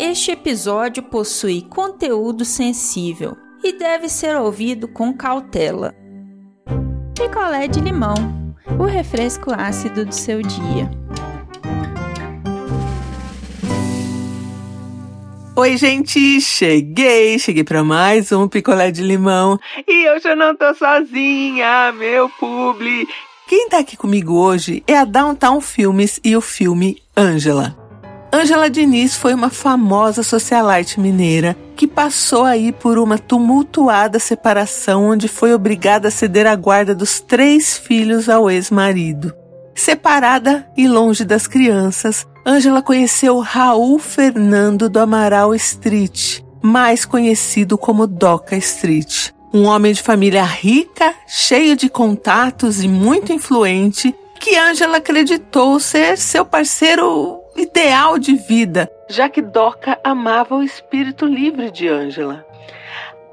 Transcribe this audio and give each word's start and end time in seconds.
Este 0.00 0.30
episódio 0.30 1.02
possui 1.02 1.62
conteúdo 1.62 2.44
sensível 2.44 3.36
e 3.64 3.72
deve 3.72 4.08
ser 4.08 4.36
ouvido 4.36 4.86
com 4.86 5.12
cautela. 5.12 5.92
Picolé 7.16 7.66
de 7.66 7.80
limão, 7.80 8.14
o 8.78 8.84
refresco 8.84 9.52
ácido 9.52 10.06
do 10.06 10.14
seu 10.14 10.40
dia. 10.40 10.88
Oi, 15.56 15.76
gente, 15.76 16.40
cheguei, 16.40 17.36
cheguei 17.36 17.64
para 17.64 17.82
mais 17.82 18.30
um 18.30 18.46
picolé 18.46 18.92
de 18.92 19.02
limão 19.02 19.58
e 19.84 20.04
eu 20.04 20.36
não 20.36 20.54
tô 20.54 20.72
sozinha, 20.74 21.90
meu 21.90 22.28
publi. 22.38 23.08
Quem 23.48 23.68
tá 23.68 23.80
aqui 23.80 23.96
comigo 23.96 24.34
hoje 24.34 24.84
é 24.86 24.96
a 24.96 25.04
Downtown 25.04 25.60
Filmes 25.60 26.20
e 26.22 26.36
o 26.36 26.40
filme 26.40 27.02
Ângela. 27.16 27.87
Ângela 28.32 28.68
Diniz 28.68 29.16
foi 29.16 29.32
uma 29.32 29.48
famosa 29.48 30.22
socialite 30.22 31.00
mineira 31.00 31.56
que 31.74 31.86
passou 31.86 32.44
aí 32.44 32.72
por 32.72 32.98
uma 32.98 33.18
tumultuada 33.18 34.18
separação 34.18 35.06
onde 35.06 35.28
foi 35.28 35.54
obrigada 35.54 36.08
a 36.08 36.10
ceder 36.10 36.46
a 36.46 36.54
guarda 36.54 36.94
dos 36.94 37.20
três 37.20 37.78
filhos 37.78 38.28
ao 38.28 38.50
ex-marido. 38.50 39.34
Separada 39.74 40.68
e 40.76 40.86
longe 40.86 41.24
das 41.24 41.46
crianças, 41.46 42.26
Ângela 42.44 42.82
conheceu 42.82 43.38
Raul 43.38 43.98
Fernando 43.98 44.90
do 44.90 44.98
Amaral 44.98 45.54
Street, 45.54 46.40
mais 46.60 47.04
conhecido 47.04 47.78
como 47.78 48.06
Doca 48.06 48.56
Street. 48.56 49.30
Um 49.54 49.64
homem 49.64 49.92
de 49.94 50.02
família 50.02 50.44
rica, 50.44 51.14
cheio 51.26 51.74
de 51.76 51.88
contatos 51.88 52.82
e 52.82 52.88
muito 52.88 53.32
influente, 53.32 54.14
que 54.38 54.56
Ângela 54.56 54.98
acreditou 54.98 55.80
ser 55.80 56.18
seu 56.18 56.44
parceiro 56.44 57.40
ideal 57.58 58.18
de 58.18 58.34
vida, 58.34 58.90
já 59.08 59.28
que 59.28 59.42
Doca 59.42 59.98
amava 60.04 60.54
o 60.54 60.62
espírito 60.62 61.26
livre 61.26 61.70
de 61.70 61.88
Ângela. 61.88 62.46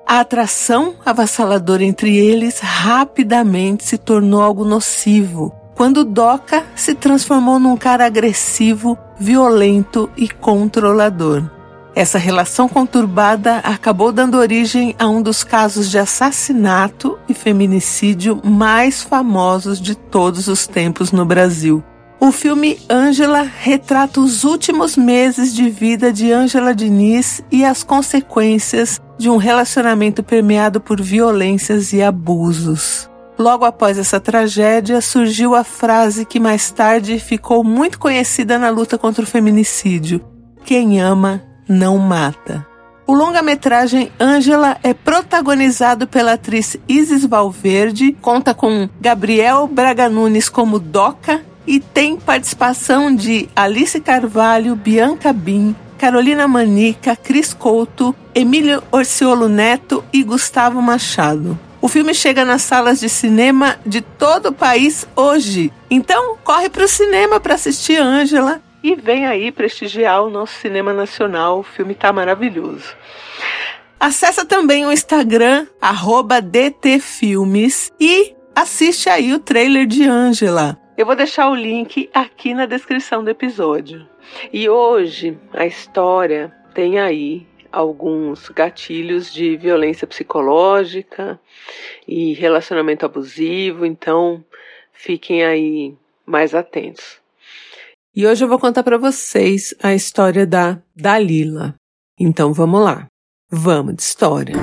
A 0.07 0.19
atração 0.19 0.95
avassaladora 1.05 1.83
entre 1.83 2.15
eles 2.15 2.59
rapidamente 2.59 3.83
se 3.83 3.97
tornou 3.97 4.41
algo 4.41 4.65
nocivo, 4.65 5.55
quando 5.75 6.03
Doca 6.03 6.63
se 6.75 6.93
transformou 6.95 7.59
num 7.59 7.77
cara 7.77 8.05
agressivo, 8.05 8.97
violento 9.17 10.09
e 10.15 10.27
controlador. 10.29 11.49
Essa 11.95 12.17
relação 12.17 12.67
conturbada 12.67 13.59
acabou 13.59 14.11
dando 14.11 14.37
origem 14.37 14.93
a 14.99 15.07
um 15.07 15.21
dos 15.21 15.43
casos 15.43 15.89
de 15.89 15.97
assassinato 15.97 17.17
e 17.27 17.33
feminicídio 17.33 18.41
mais 18.43 19.01
famosos 19.01 19.79
de 19.79 19.95
todos 19.95 20.47
os 20.47 20.67
tempos 20.67 21.11
no 21.13 21.25
Brasil. 21.25 21.81
O 22.19 22.31
filme 22.31 22.79
Ângela 22.89 23.41
retrata 23.41 24.19
os 24.19 24.43
últimos 24.43 24.95
meses 24.95 25.53
de 25.53 25.69
vida 25.69 26.11
de 26.11 26.31
Ângela 26.31 26.73
Diniz 26.73 27.43
e 27.51 27.63
as 27.65 27.83
consequências 27.83 29.01
de 29.17 29.29
um 29.29 29.37
relacionamento 29.37 30.23
permeado 30.23 30.79
por 30.79 31.01
violências 31.01 31.93
e 31.93 32.01
abusos. 32.01 33.09
Logo 33.37 33.65
após 33.65 33.97
essa 33.97 34.19
tragédia, 34.19 35.01
surgiu 35.01 35.55
a 35.55 35.63
frase 35.63 36.25
que 36.25 36.39
mais 36.39 36.71
tarde 36.71 37.19
ficou 37.19 37.63
muito 37.63 37.99
conhecida 37.99 38.57
na 38.57 38.69
luta 38.69 38.97
contra 38.97 39.23
o 39.23 39.27
feminicídio: 39.27 40.21
Quem 40.63 41.01
ama, 41.01 41.43
não 41.67 41.97
mata. 41.97 42.65
O 43.05 43.13
longa-metragem 43.13 44.11
Ângela 44.19 44.77
é 44.81 44.93
protagonizado 44.93 46.07
pela 46.07 46.33
atriz 46.33 46.75
Isis 46.87 47.23
Valverde, 47.23 48.13
conta 48.19 48.53
com 48.53 48.89
Gabriel 48.99 49.67
Braga 49.67 50.09
Nunes 50.09 50.49
como 50.49 50.79
Doca 50.79 51.43
e 51.67 51.79
tem 51.79 52.17
participação 52.17 53.13
de 53.15 53.49
Alice 53.55 53.99
Carvalho, 53.99 54.75
Bianca 54.75 55.31
Bin, 55.33 55.75
Carolina 55.97 56.47
Manica, 56.47 57.15
Cris 57.15 57.53
Couto, 57.53 58.15
Emílio 58.33 58.83
Orciolo 58.91 59.47
Neto 59.47 60.03
e 60.11 60.23
Gustavo 60.23 60.81
Machado. 60.81 61.57
O 61.81 61.87
filme 61.87 62.13
chega 62.13 62.43
nas 62.43 62.63
salas 62.63 62.99
de 62.99 63.07
cinema 63.07 63.77
de 63.85 64.01
todo 64.01 64.47
o 64.47 64.53
país 64.53 65.07
hoje. 65.15 65.71
Então, 65.89 66.37
corre 66.43 66.69
para 66.69 66.83
o 66.83 66.87
cinema 66.87 67.39
para 67.39 67.55
assistir 67.55 67.97
Ângela 67.97 68.61
e 68.85 68.93
vem 68.93 69.25
aí 69.25 69.51
prestigiar 69.51 70.23
o 70.23 70.29
nosso 70.29 70.53
cinema 70.59 70.93
nacional. 70.93 71.59
O 71.59 71.63
filme 71.63 71.93
está 71.93 72.13
maravilhoso. 72.13 72.95
Acesse 73.99 74.45
também 74.45 74.85
o 74.85 74.91
Instagram 74.91 75.65
@dtfilmes 76.43 77.91
e 77.99 78.35
assiste 78.55 79.09
aí 79.09 79.33
o 79.33 79.39
trailer 79.39 79.87
de 79.87 80.07
Ângela. 80.07 80.77
Eu 80.97 81.05
vou 81.05 81.15
deixar 81.15 81.49
o 81.49 81.55
link 81.55 82.09
aqui 82.13 82.53
na 82.53 82.65
descrição 82.65 83.21
do 83.21 83.29
episódio. 83.29 84.07
E 84.51 84.69
hoje 84.69 85.37
a 85.51 85.65
história 85.65 86.55
tem 86.73 86.99
aí 86.99 87.45
alguns 87.69 88.47
gatilhos 88.47 89.31
de 89.33 89.57
violência 89.57 90.07
psicológica 90.07 91.37
e 92.07 92.33
relacionamento 92.33 93.05
abusivo, 93.05 93.85
então 93.85 94.41
fiquem 94.93 95.43
aí 95.43 95.93
mais 96.25 96.55
atentos. 96.55 97.19
E 98.15 98.25
hoje 98.25 98.45
eu 98.45 98.47
vou 98.47 98.57
contar 98.57 98.81
para 98.81 98.97
vocês 98.97 99.75
a 99.83 99.93
história 99.93 100.47
da 100.47 100.81
Dalila. 100.95 101.75
Então 102.17 102.53
vamos 102.53 102.81
lá. 102.81 103.07
Vamos 103.51 103.95
de 103.95 104.01
história. 104.01 104.55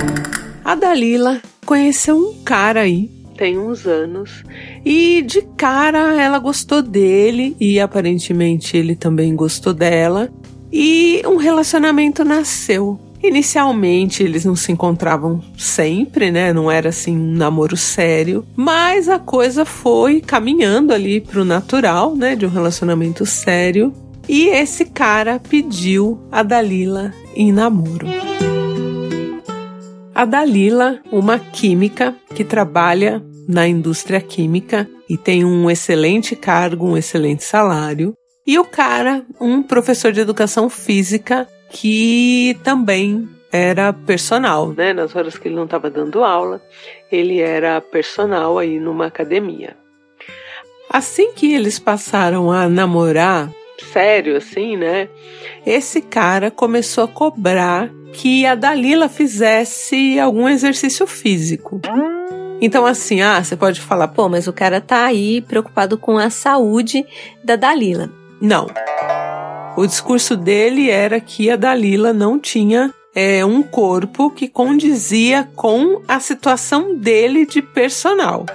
A 0.65 0.73
Dalila 0.73 1.39
conheceu 1.63 2.17
um 2.17 2.43
cara 2.43 2.81
aí 2.81 3.22
tem 3.43 3.57
uns 3.57 3.85
anos. 3.85 4.41
E 4.85 5.21
de 5.21 5.41
cara 5.57 6.13
ela 6.13 6.39
gostou 6.39 6.81
dele 6.81 7.57
e 7.59 7.77
aparentemente 7.77 8.77
ele 8.77 8.95
também 8.95 9.35
gostou 9.35 9.73
dela. 9.73 10.29
E 10.71 11.21
um 11.25 11.35
relacionamento 11.35 12.23
nasceu. 12.23 12.97
Inicialmente 13.21 14.23
eles 14.23 14.45
não 14.45 14.55
se 14.55 14.71
encontravam 14.71 15.43
sempre, 15.57 16.31
né? 16.31 16.53
Não 16.53 16.71
era 16.71 16.87
assim 16.87 17.17
um 17.17 17.33
namoro 17.33 17.75
sério, 17.75 18.45
mas 18.55 19.09
a 19.09 19.19
coisa 19.19 19.65
foi 19.65 20.21
caminhando 20.21 20.93
ali 20.93 21.19
pro 21.19 21.43
natural, 21.43 22.15
né? 22.15 22.37
De 22.37 22.45
um 22.45 22.49
relacionamento 22.49 23.25
sério. 23.25 23.93
E 24.27 24.47
esse 24.47 24.85
cara 24.85 25.37
pediu 25.37 26.17
a 26.31 26.41
Dalila 26.43 27.13
em 27.35 27.51
namoro. 27.51 28.07
A 30.15 30.25
Dalila, 30.25 30.99
uma 31.11 31.39
química 31.39 32.15
que 32.33 32.43
trabalha 32.43 33.21
na 33.47 33.67
indústria 33.67 34.21
química 34.21 34.89
e 35.09 35.17
tem 35.17 35.43
um 35.45 35.69
excelente 35.69 36.35
cargo, 36.35 36.87
um 36.87 36.97
excelente 36.97 37.43
salário. 37.43 38.13
E 38.45 38.59
o 38.59 38.65
cara, 38.65 39.25
um 39.39 39.63
professor 39.63 40.11
de 40.11 40.19
educação 40.19 40.69
física 40.69 41.47
que 41.69 42.57
também 42.63 43.27
era 43.51 43.93
personal, 43.93 44.73
né? 44.73 44.93
Nas 44.93 45.15
horas 45.15 45.37
que 45.37 45.47
ele 45.47 45.55
não 45.55 45.65
estava 45.65 45.89
dando 45.89 46.23
aula, 46.23 46.61
ele 47.11 47.39
era 47.39 47.79
personal 47.79 48.57
aí 48.57 48.79
numa 48.79 49.05
academia. 49.05 49.77
Assim 50.89 51.33
que 51.33 51.53
eles 51.53 51.79
passaram 51.79 52.51
a 52.51 52.67
namorar, 52.67 53.51
sério 53.91 54.35
assim, 54.37 54.75
né? 54.77 55.07
Esse 55.65 56.01
cara 56.01 56.51
começou 56.51 57.05
a 57.05 57.07
cobrar 57.07 57.89
que 58.13 58.45
a 58.45 58.55
Dalila 58.55 59.09
fizesse 59.09 60.19
algum 60.19 60.47
exercício 60.47 61.07
físico. 61.07 61.81
Então, 62.65 62.85
assim, 62.85 63.19
ah, 63.19 63.43
você 63.43 63.57
pode 63.57 63.81
falar, 63.81 64.07
pô, 64.07 64.29
mas 64.29 64.47
o 64.47 64.53
cara 64.53 64.79
tá 64.79 65.03
aí 65.03 65.41
preocupado 65.41 65.97
com 65.97 66.17
a 66.17 66.29
saúde 66.29 67.05
da 67.43 67.57
Dalila. 67.57 68.09
Não. 68.39 68.67
O 69.75 69.85
discurso 69.85 70.37
dele 70.37 70.89
era 70.89 71.19
que 71.19 71.51
a 71.51 71.57
Dalila 71.57 72.13
não 72.13 72.39
tinha 72.39 72.93
é, 73.13 73.43
um 73.43 73.61
corpo 73.61 74.29
que 74.29 74.47
condizia 74.47 75.45
com 75.57 76.01
a 76.07 76.21
situação 76.21 76.95
dele 76.95 77.45
de 77.45 77.61
personal. 77.61 78.45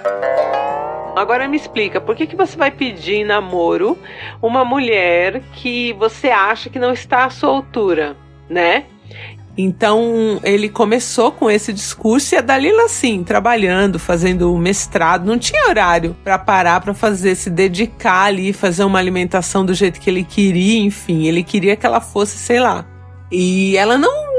Agora 1.15 1.47
me 1.47 1.57
explica, 1.57 2.01
por 2.01 2.15
que, 2.15 2.25
que 2.25 2.35
você 2.35 2.57
vai 2.57 2.71
pedir 2.71 3.17
em 3.17 3.25
namoro 3.25 3.95
uma 4.41 4.65
mulher 4.65 5.43
que 5.53 5.93
você 5.93 6.29
acha 6.29 6.67
que 6.67 6.79
não 6.79 6.93
está 6.93 7.25
à 7.25 7.29
sua 7.29 7.51
altura, 7.51 8.17
né? 8.49 8.85
Então 9.61 10.39
ele 10.41 10.69
começou 10.69 11.33
com 11.33 11.51
esse 11.51 11.73
discurso 11.73 12.33
e 12.33 12.37
a 12.37 12.41
Dalila, 12.41 12.85
assim, 12.85 13.25
trabalhando, 13.25 13.99
fazendo 13.99 14.57
mestrado, 14.57 15.25
não 15.25 15.37
tinha 15.37 15.67
horário 15.67 16.15
para 16.23 16.39
parar 16.39 16.79
para 16.79 16.93
fazer, 16.93 17.35
se 17.35 17.49
dedicar 17.49 18.23
ali, 18.23 18.53
fazer 18.53 18.85
uma 18.85 18.99
alimentação 18.99 19.65
do 19.65 19.73
jeito 19.73 19.99
que 19.99 20.09
ele 20.09 20.23
queria, 20.23 20.79
enfim, 20.79 21.27
ele 21.27 21.43
queria 21.43 21.75
que 21.75 21.85
ela 21.85 21.99
fosse, 21.99 22.37
sei 22.37 22.61
lá. 22.61 22.85
E 23.29 23.75
ela 23.75 23.97
não 23.97 24.29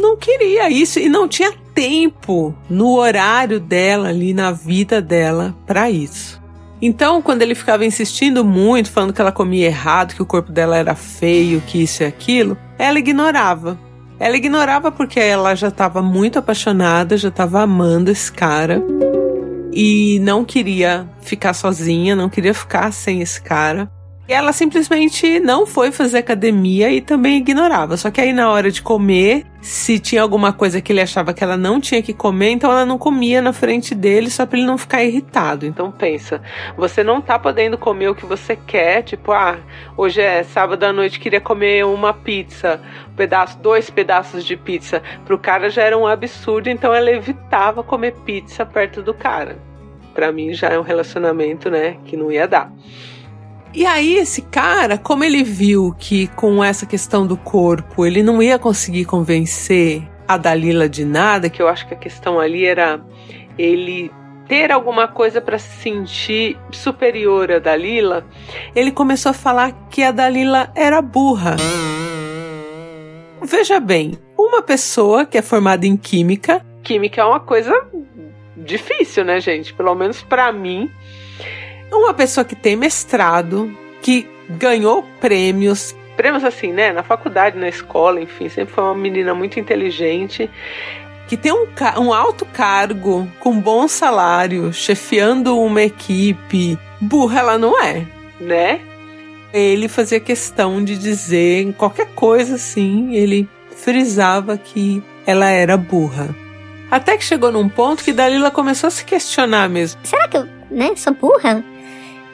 não 0.00 0.16
queria 0.16 0.70
isso 0.70 1.00
e 1.00 1.08
não 1.08 1.26
tinha 1.26 1.52
tempo 1.74 2.54
no 2.70 2.94
horário 2.98 3.58
dela 3.58 4.10
ali 4.10 4.32
na 4.32 4.52
vida 4.52 5.02
dela 5.02 5.56
para 5.66 5.90
isso. 5.90 6.40
Então, 6.80 7.20
quando 7.20 7.42
ele 7.42 7.56
ficava 7.56 7.84
insistindo 7.84 8.44
muito, 8.44 8.92
falando 8.92 9.12
que 9.12 9.20
ela 9.20 9.32
comia 9.32 9.66
errado, 9.66 10.14
que 10.14 10.22
o 10.22 10.26
corpo 10.26 10.52
dela 10.52 10.76
era 10.76 10.94
feio, 10.94 11.60
que 11.66 11.82
isso 11.82 12.04
e 12.04 12.06
aquilo, 12.06 12.56
ela 12.78 13.00
ignorava. 13.00 13.87
Ela 14.20 14.36
ignorava 14.36 14.90
porque 14.90 15.20
ela 15.20 15.54
já 15.54 15.68
estava 15.68 16.02
muito 16.02 16.38
apaixonada, 16.38 17.16
já 17.16 17.28
estava 17.28 17.60
amando 17.62 18.10
esse 18.10 18.32
cara 18.32 18.82
e 19.72 20.18
não 20.20 20.44
queria 20.44 21.08
ficar 21.20 21.54
sozinha, 21.54 22.16
não 22.16 22.28
queria 22.28 22.52
ficar 22.52 22.92
sem 22.92 23.20
esse 23.20 23.40
cara. 23.40 23.88
Ela 24.28 24.52
simplesmente 24.52 25.40
não 25.40 25.66
foi 25.66 25.90
fazer 25.90 26.18
academia 26.18 26.90
e 26.90 27.00
também 27.00 27.38
ignorava. 27.38 27.96
Só 27.96 28.10
que 28.10 28.20
aí 28.20 28.30
na 28.30 28.50
hora 28.50 28.70
de 28.70 28.82
comer, 28.82 29.46
se 29.62 29.98
tinha 29.98 30.20
alguma 30.20 30.52
coisa 30.52 30.82
que 30.82 30.92
ele 30.92 31.00
achava 31.00 31.32
que 31.32 31.42
ela 31.42 31.56
não 31.56 31.80
tinha 31.80 32.02
que 32.02 32.12
comer, 32.12 32.50
então 32.50 32.70
ela 32.70 32.84
não 32.84 32.98
comia 32.98 33.40
na 33.40 33.54
frente 33.54 33.94
dele 33.94 34.28
só 34.28 34.44
para 34.44 34.58
ele 34.58 34.66
não 34.66 34.76
ficar 34.76 35.02
irritado. 35.02 35.64
Então 35.64 35.90
pensa, 35.90 36.42
você 36.76 37.02
não 37.02 37.22
tá 37.22 37.38
podendo 37.38 37.78
comer 37.78 38.10
o 38.10 38.14
que 38.14 38.26
você 38.26 38.54
quer, 38.54 39.02
tipo, 39.02 39.32
ah, 39.32 39.58
hoje 39.96 40.20
é 40.20 40.42
sábado 40.42 40.84
à 40.84 40.92
noite, 40.92 41.18
queria 41.18 41.40
comer 41.40 41.86
uma 41.86 42.12
pizza, 42.12 42.82
um 43.10 43.14
pedaço, 43.14 43.58
dois 43.58 43.88
pedaços 43.88 44.44
de 44.44 44.56
pizza. 44.56 45.02
Pro 45.24 45.38
cara 45.38 45.70
já 45.70 45.82
era 45.82 45.96
um 45.96 46.06
absurdo, 46.06 46.68
então 46.68 46.92
ela 46.92 47.10
evitava 47.10 47.82
comer 47.82 48.12
pizza 48.26 48.66
perto 48.66 49.02
do 49.02 49.14
cara. 49.14 49.58
Para 50.14 50.30
mim 50.30 50.52
já 50.52 50.68
é 50.68 50.78
um 50.78 50.82
relacionamento, 50.82 51.70
né, 51.70 51.96
que 52.04 52.14
não 52.14 52.30
ia 52.30 52.46
dar. 52.46 52.70
E 53.74 53.84
aí, 53.84 54.16
esse 54.16 54.42
cara, 54.42 54.96
como 54.96 55.24
ele 55.24 55.42
viu 55.42 55.94
que 55.98 56.26
com 56.28 56.62
essa 56.64 56.86
questão 56.86 57.26
do 57.26 57.36
corpo 57.36 58.06
ele 58.06 58.22
não 58.22 58.42
ia 58.42 58.58
conseguir 58.58 59.04
convencer 59.04 60.02
a 60.26 60.36
Dalila 60.36 60.88
de 60.88 61.04
nada, 61.04 61.48
que 61.48 61.60
eu 61.60 61.68
acho 61.68 61.86
que 61.86 61.94
a 61.94 61.96
questão 61.96 62.40
ali 62.40 62.64
era 62.64 63.00
ele 63.58 64.10
ter 64.46 64.72
alguma 64.72 65.06
coisa 65.06 65.40
para 65.40 65.58
se 65.58 65.82
sentir 65.82 66.58
superior 66.70 67.52
a 67.52 67.58
Dalila, 67.58 68.26
ele 68.74 68.90
começou 68.90 69.30
a 69.30 69.34
falar 69.34 69.72
que 69.90 70.02
a 70.02 70.10
Dalila 70.10 70.72
era 70.74 71.02
burra. 71.02 71.56
Veja 73.42 73.78
bem, 73.78 74.18
uma 74.36 74.62
pessoa 74.62 75.26
que 75.26 75.36
é 75.36 75.42
formada 75.42 75.86
em 75.86 75.96
química, 75.96 76.64
química 76.82 77.20
é 77.20 77.24
uma 77.24 77.40
coisa 77.40 77.86
difícil, 78.56 79.24
né, 79.24 79.40
gente? 79.40 79.74
Pelo 79.74 79.94
menos 79.94 80.22
para 80.22 80.50
mim, 80.50 80.90
uma 81.96 82.14
pessoa 82.14 82.44
que 82.44 82.54
tem 82.54 82.76
mestrado, 82.76 83.76
que 84.02 84.28
ganhou 84.48 85.02
prêmios, 85.20 85.94
prêmios 86.18 86.42
assim, 86.42 86.72
né? 86.72 86.92
Na 86.92 87.04
faculdade, 87.04 87.56
na 87.56 87.68
escola, 87.68 88.20
enfim, 88.20 88.48
sempre 88.48 88.74
foi 88.74 88.82
uma 88.82 88.94
menina 88.94 89.32
muito 89.34 89.60
inteligente. 89.60 90.50
Que 91.28 91.36
tem 91.36 91.52
um, 91.52 91.66
um 92.00 92.12
alto 92.12 92.44
cargo, 92.44 93.30
com 93.38 93.60
bom 93.60 93.86
salário, 93.86 94.72
chefiando 94.72 95.56
uma 95.58 95.82
equipe. 95.82 96.76
Burra 97.00 97.40
ela 97.40 97.58
não 97.58 97.80
é, 97.80 98.04
né? 98.40 98.80
Ele 99.52 99.86
fazia 99.88 100.18
questão 100.18 100.82
de 100.82 100.98
dizer 100.98 101.72
qualquer 101.74 102.08
coisa 102.08 102.56
assim, 102.56 103.14
ele 103.14 103.48
frisava 103.76 104.58
que 104.58 105.02
ela 105.24 105.48
era 105.48 105.76
burra. 105.76 106.34
Até 106.90 107.16
que 107.16 107.24
chegou 107.24 107.52
num 107.52 107.68
ponto 107.68 108.02
que 108.02 108.12
Dalila 108.12 108.50
começou 108.50 108.88
a 108.88 108.90
se 108.90 109.04
questionar 109.04 109.68
mesmo. 109.68 110.00
Será 110.02 110.26
que 110.26 110.38
eu, 110.38 110.48
né, 110.70 110.96
sou 110.96 111.14
burra? 111.14 111.62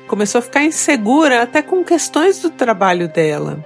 Começou 0.06 0.38
a 0.38 0.42
ficar 0.42 0.62
insegura 0.62 1.42
até 1.42 1.62
com 1.62 1.84
questões 1.84 2.40
do 2.40 2.50
trabalho 2.50 3.08
dela. 3.08 3.64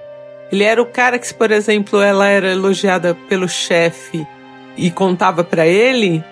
Ele 0.51 0.63
era 0.63 0.81
o 0.81 0.85
cara 0.85 1.19
que, 1.19 1.27
se 1.27 1.33
por 1.33 1.51
exemplo, 1.51 2.01
ela 2.01 2.27
era 2.27 2.51
elogiada 2.51 3.15
pelo 3.27 3.47
chefe 3.47 4.25
e 4.75 4.89
contava 4.89 5.43
para 5.43 5.67
ele, 5.67 6.23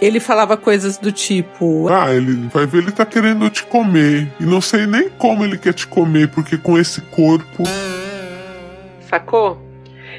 ele 0.00 0.20
falava 0.20 0.56
coisas 0.56 0.98
do 0.98 1.10
tipo: 1.10 1.88
Ah, 1.88 2.12
ele 2.12 2.48
vai 2.52 2.66
ver, 2.66 2.78
ele 2.78 2.92
tá 2.92 3.04
querendo 3.04 3.48
te 3.50 3.64
comer. 3.64 4.30
E 4.38 4.44
não 4.44 4.60
sei 4.60 4.86
nem 4.86 5.08
como 5.08 5.44
ele 5.44 5.58
quer 5.58 5.72
te 5.72 5.86
comer, 5.86 6.28
porque 6.28 6.56
com 6.56 6.78
esse 6.78 7.00
corpo. 7.00 7.64
Sacou? 9.08 9.60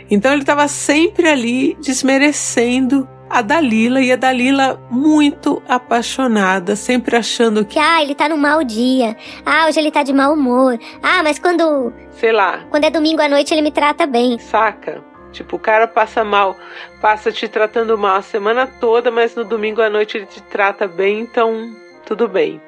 Então 0.09 0.33
ele 0.33 0.43
tava 0.43 0.67
sempre 0.67 1.27
ali 1.27 1.77
desmerecendo 1.81 3.07
a 3.29 3.41
Dalila 3.41 4.01
e 4.01 4.11
a 4.11 4.15
Dalila 4.15 4.79
muito 4.89 5.61
apaixonada, 5.67 6.75
sempre 6.75 7.15
achando 7.15 7.65
que 7.65 7.79
ah, 7.79 8.01
ele 8.01 8.15
tá 8.15 8.29
num 8.29 8.37
mau 8.37 8.63
dia. 8.63 9.15
Ah, 9.45 9.67
hoje 9.67 9.79
ele 9.79 9.91
tá 9.91 10.03
de 10.03 10.13
mau 10.13 10.33
humor. 10.33 10.79
Ah, 11.01 11.21
mas 11.23 11.39
quando 11.39 11.93
sei 12.11 12.31
lá, 12.31 12.65
quando 12.69 12.85
é 12.85 12.89
domingo 12.89 13.21
à 13.21 13.27
noite 13.27 13.53
ele 13.53 13.61
me 13.61 13.71
trata 13.71 14.05
bem. 14.05 14.37
Saca? 14.39 15.03
Tipo, 15.31 15.57
o 15.57 15.59
cara 15.59 15.85
passa 15.85 16.23
mal, 16.23 16.55
passa 17.01 17.31
te 17.31 17.47
tratando 17.47 17.97
mal 17.97 18.17
a 18.17 18.21
semana 18.21 18.65
toda, 18.65 19.11
mas 19.11 19.35
no 19.35 19.43
domingo 19.43 19.81
à 19.81 19.89
noite 19.89 20.15
ele 20.15 20.25
te 20.25 20.41
trata 20.41 20.87
bem, 20.87 21.19
então 21.19 21.75
tudo 22.05 22.27
bem. 22.27 22.61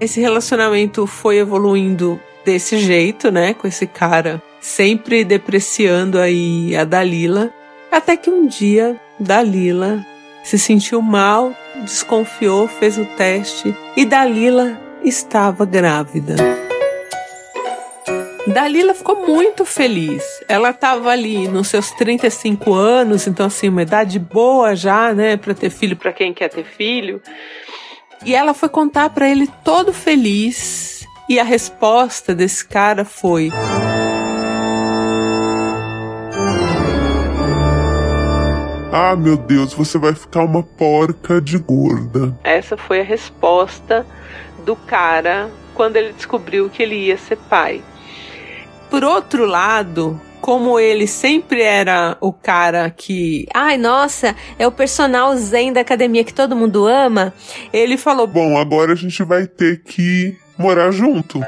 Esse 0.00 0.20
relacionamento 0.20 1.06
foi 1.06 1.38
evoluindo 1.38 2.20
desse 2.44 2.78
jeito, 2.78 3.30
né, 3.30 3.54
com 3.54 3.68
esse 3.68 3.86
cara 3.86 4.42
sempre 4.60 5.24
depreciando 5.24 6.18
aí 6.18 6.76
a 6.76 6.84
Dalila, 6.84 7.52
até 7.90 8.16
que 8.16 8.30
um 8.30 8.46
dia 8.46 9.00
Dalila 9.20 10.04
se 10.42 10.58
sentiu 10.58 11.02
mal, 11.02 11.54
desconfiou, 11.82 12.66
fez 12.66 12.96
o 12.96 13.04
teste 13.04 13.76
e 13.94 14.06
Dalila 14.06 14.80
estava 15.04 15.66
grávida. 15.66 16.36
Dalila 18.46 18.94
ficou 18.94 19.26
muito 19.26 19.64
feliz. 19.64 20.24
Ela 20.48 20.70
estava 20.70 21.10
ali 21.10 21.46
nos 21.46 21.68
seus 21.68 21.90
35 21.92 22.72
anos, 22.72 23.26
então 23.26 23.46
assim, 23.46 23.68
uma 23.68 23.82
idade 23.82 24.18
boa 24.18 24.74
já, 24.74 25.12
né, 25.12 25.36
para 25.36 25.54
ter 25.54 25.70
filho 25.70 25.96
para 25.96 26.12
quem 26.12 26.32
quer 26.32 26.48
ter 26.48 26.64
filho. 26.64 27.20
E 28.24 28.34
ela 28.34 28.54
foi 28.54 28.68
contar 28.68 29.10
para 29.10 29.28
ele 29.28 29.46
todo 29.62 29.92
feliz, 29.92 31.06
e 31.28 31.38
a 31.38 31.44
resposta 31.44 32.34
desse 32.34 32.66
cara 32.66 33.04
foi: 33.04 33.50
Ah, 38.92 39.14
meu 39.14 39.36
Deus, 39.36 39.72
você 39.72 39.96
vai 39.98 40.12
ficar 40.14 40.42
uma 40.42 40.64
porca 40.64 41.40
de 41.40 41.56
gorda. 41.58 42.36
Essa 42.42 42.76
foi 42.76 43.00
a 43.00 43.04
resposta 43.04 44.04
do 44.64 44.74
cara 44.74 45.48
quando 45.74 45.96
ele 45.96 46.12
descobriu 46.12 46.68
que 46.68 46.82
ele 46.82 46.96
ia 46.96 47.16
ser 47.16 47.36
pai. 47.36 47.84
Por 48.90 49.04
outro 49.04 49.46
lado, 49.46 50.20
como 50.40 50.80
ele 50.80 51.06
sempre 51.06 51.62
era 51.62 52.16
o 52.20 52.32
cara 52.32 52.90
que. 52.90 53.46
Ai, 53.54 53.78
nossa, 53.78 54.34
é 54.58 54.66
o 54.66 54.72
personal 54.72 55.36
zen 55.36 55.72
da 55.72 55.82
academia 55.82 56.24
que 56.24 56.34
todo 56.34 56.56
mundo 56.56 56.84
ama. 56.88 57.32
Ele 57.72 57.96
falou: 57.96 58.26
Bom, 58.26 58.58
agora 58.58 58.92
a 58.92 58.96
gente 58.96 59.22
vai 59.22 59.46
ter 59.46 59.84
que 59.84 60.36
morar 60.58 60.90
junto. 60.90 61.40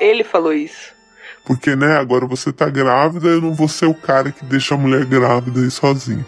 Ele 0.00 0.24
falou 0.24 0.54
isso. 0.54 0.95
Porque, 1.46 1.76
né, 1.76 1.96
agora 1.96 2.26
você 2.26 2.52
tá 2.52 2.68
grávida, 2.68 3.28
eu 3.28 3.40
não 3.40 3.54
vou 3.54 3.68
ser 3.68 3.86
o 3.86 3.94
cara 3.94 4.32
que 4.32 4.44
deixa 4.44 4.74
a 4.74 4.78
mulher 4.78 5.04
grávida 5.04 5.60
aí 5.60 5.70
sozinho. 5.70 6.26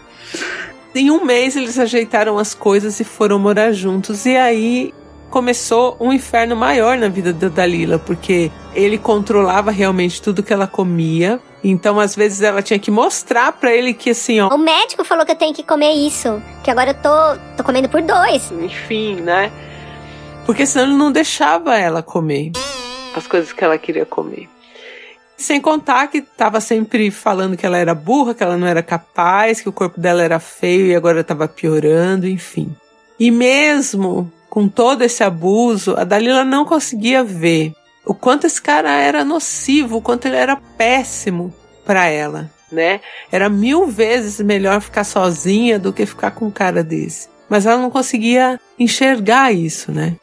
Em 0.95 1.11
um 1.11 1.25
mês 1.25 1.55
eles 1.55 1.77
ajeitaram 1.77 2.39
as 2.39 2.55
coisas 2.55 2.99
e 2.99 3.03
foram 3.03 3.37
morar 3.37 3.73
juntos. 3.73 4.25
E 4.25 4.37
aí 4.37 4.93
começou 5.29 5.97
um 5.99 6.11
inferno 6.11 6.55
maior 6.55 6.97
na 6.97 7.09
vida 7.09 7.31
da 7.33 7.49
Dalila, 7.49 7.99
porque 7.99 8.49
ele 8.73 8.97
controlava 8.97 9.71
realmente 9.71 10.21
tudo 10.21 10.41
que 10.41 10.53
ela 10.53 10.65
comia. 10.65 11.39
Então, 11.61 11.99
às 11.99 12.15
vezes, 12.15 12.41
ela 12.41 12.61
tinha 12.61 12.79
que 12.79 12.89
mostrar 12.89 13.51
para 13.51 13.75
ele 13.75 13.93
que 13.93 14.11
assim, 14.11 14.39
ó. 14.39 14.47
O 14.47 14.57
médico 14.57 15.03
falou 15.03 15.25
que 15.25 15.33
eu 15.33 15.35
tenho 15.35 15.53
que 15.53 15.63
comer 15.63 15.91
isso. 15.91 16.41
Que 16.63 16.71
agora 16.71 16.91
eu 16.91 16.95
tô, 16.95 17.57
tô 17.57 17.63
comendo 17.65 17.89
por 17.89 18.01
dois. 18.01 18.49
Enfim, 18.51 19.15
né? 19.15 19.51
Porque 20.45 20.65
senão 20.65 20.85
ele 20.85 20.95
não 20.95 21.11
deixava 21.11 21.77
ela 21.77 22.01
comer 22.01 22.53
as 23.13 23.27
coisas 23.27 23.51
que 23.51 23.63
ela 23.63 23.77
queria 23.77 24.05
comer. 24.05 24.47
Sem 25.39 25.61
contar 25.61 26.07
que 26.07 26.17
estava 26.17 26.59
sempre 26.59 27.09
falando 27.09 27.55
que 27.55 27.65
ela 27.65 27.77
era 27.77 27.95
burra, 27.95 28.33
que 28.33 28.43
ela 28.43 28.57
não 28.57 28.67
era 28.67 28.83
capaz, 28.83 29.61
que 29.61 29.69
o 29.69 29.71
corpo 29.71 29.97
dela 29.97 30.21
era 30.21 30.37
feio 30.37 30.87
e 30.87 30.93
agora 30.93 31.21
estava 31.21 31.47
piorando, 31.47 32.27
enfim. 32.27 32.75
E 33.17 33.31
mesmo 33.31 34.29
com 34.49 34.67
todo 34.67 35.01
esse 35.01 35.23
abuso, 35.23 35.95
a 35.97 36.03
Dalila 36.03 36.43
não 36.43 36.65
conseguia 36.65 37.23
ver 37.23 37.71
o 38.05 38.13
quanto 38.13 38.47
esse 38.47 38.61
cara 38.61 38.91
era 38.91 39.23
nocivo, 39.23 39.97
o 39.97 40.01
quanto 40.01 40.27
ele 40.27 40.35
era 40.35 40.57
péssimo 40.57 41.53
para 41.85 42.07
ela, 42.07 42.51
né? 42.69 42.99
Era 43.31 43.47
mil 43.47 43.87
vezes 43.87 44.41
melhor 44.41 44.81
ficar 44.81 45.05
sozinha 45.05 45.79
do 45.79 45.93
que 45.93 46.05
ficar 46.05 46.31
com 46.31 46.47
um 46.47 46.51
cara 46.51 46.83
desse. 46.83 47.29
Mas 47.47 47.65
ela 47.65 47.81
não 47.81 47.89
conseguia 47.89 48.59
enxergar 48.77 49.53
isso, 49.53 49.89
né? 49.89 50.17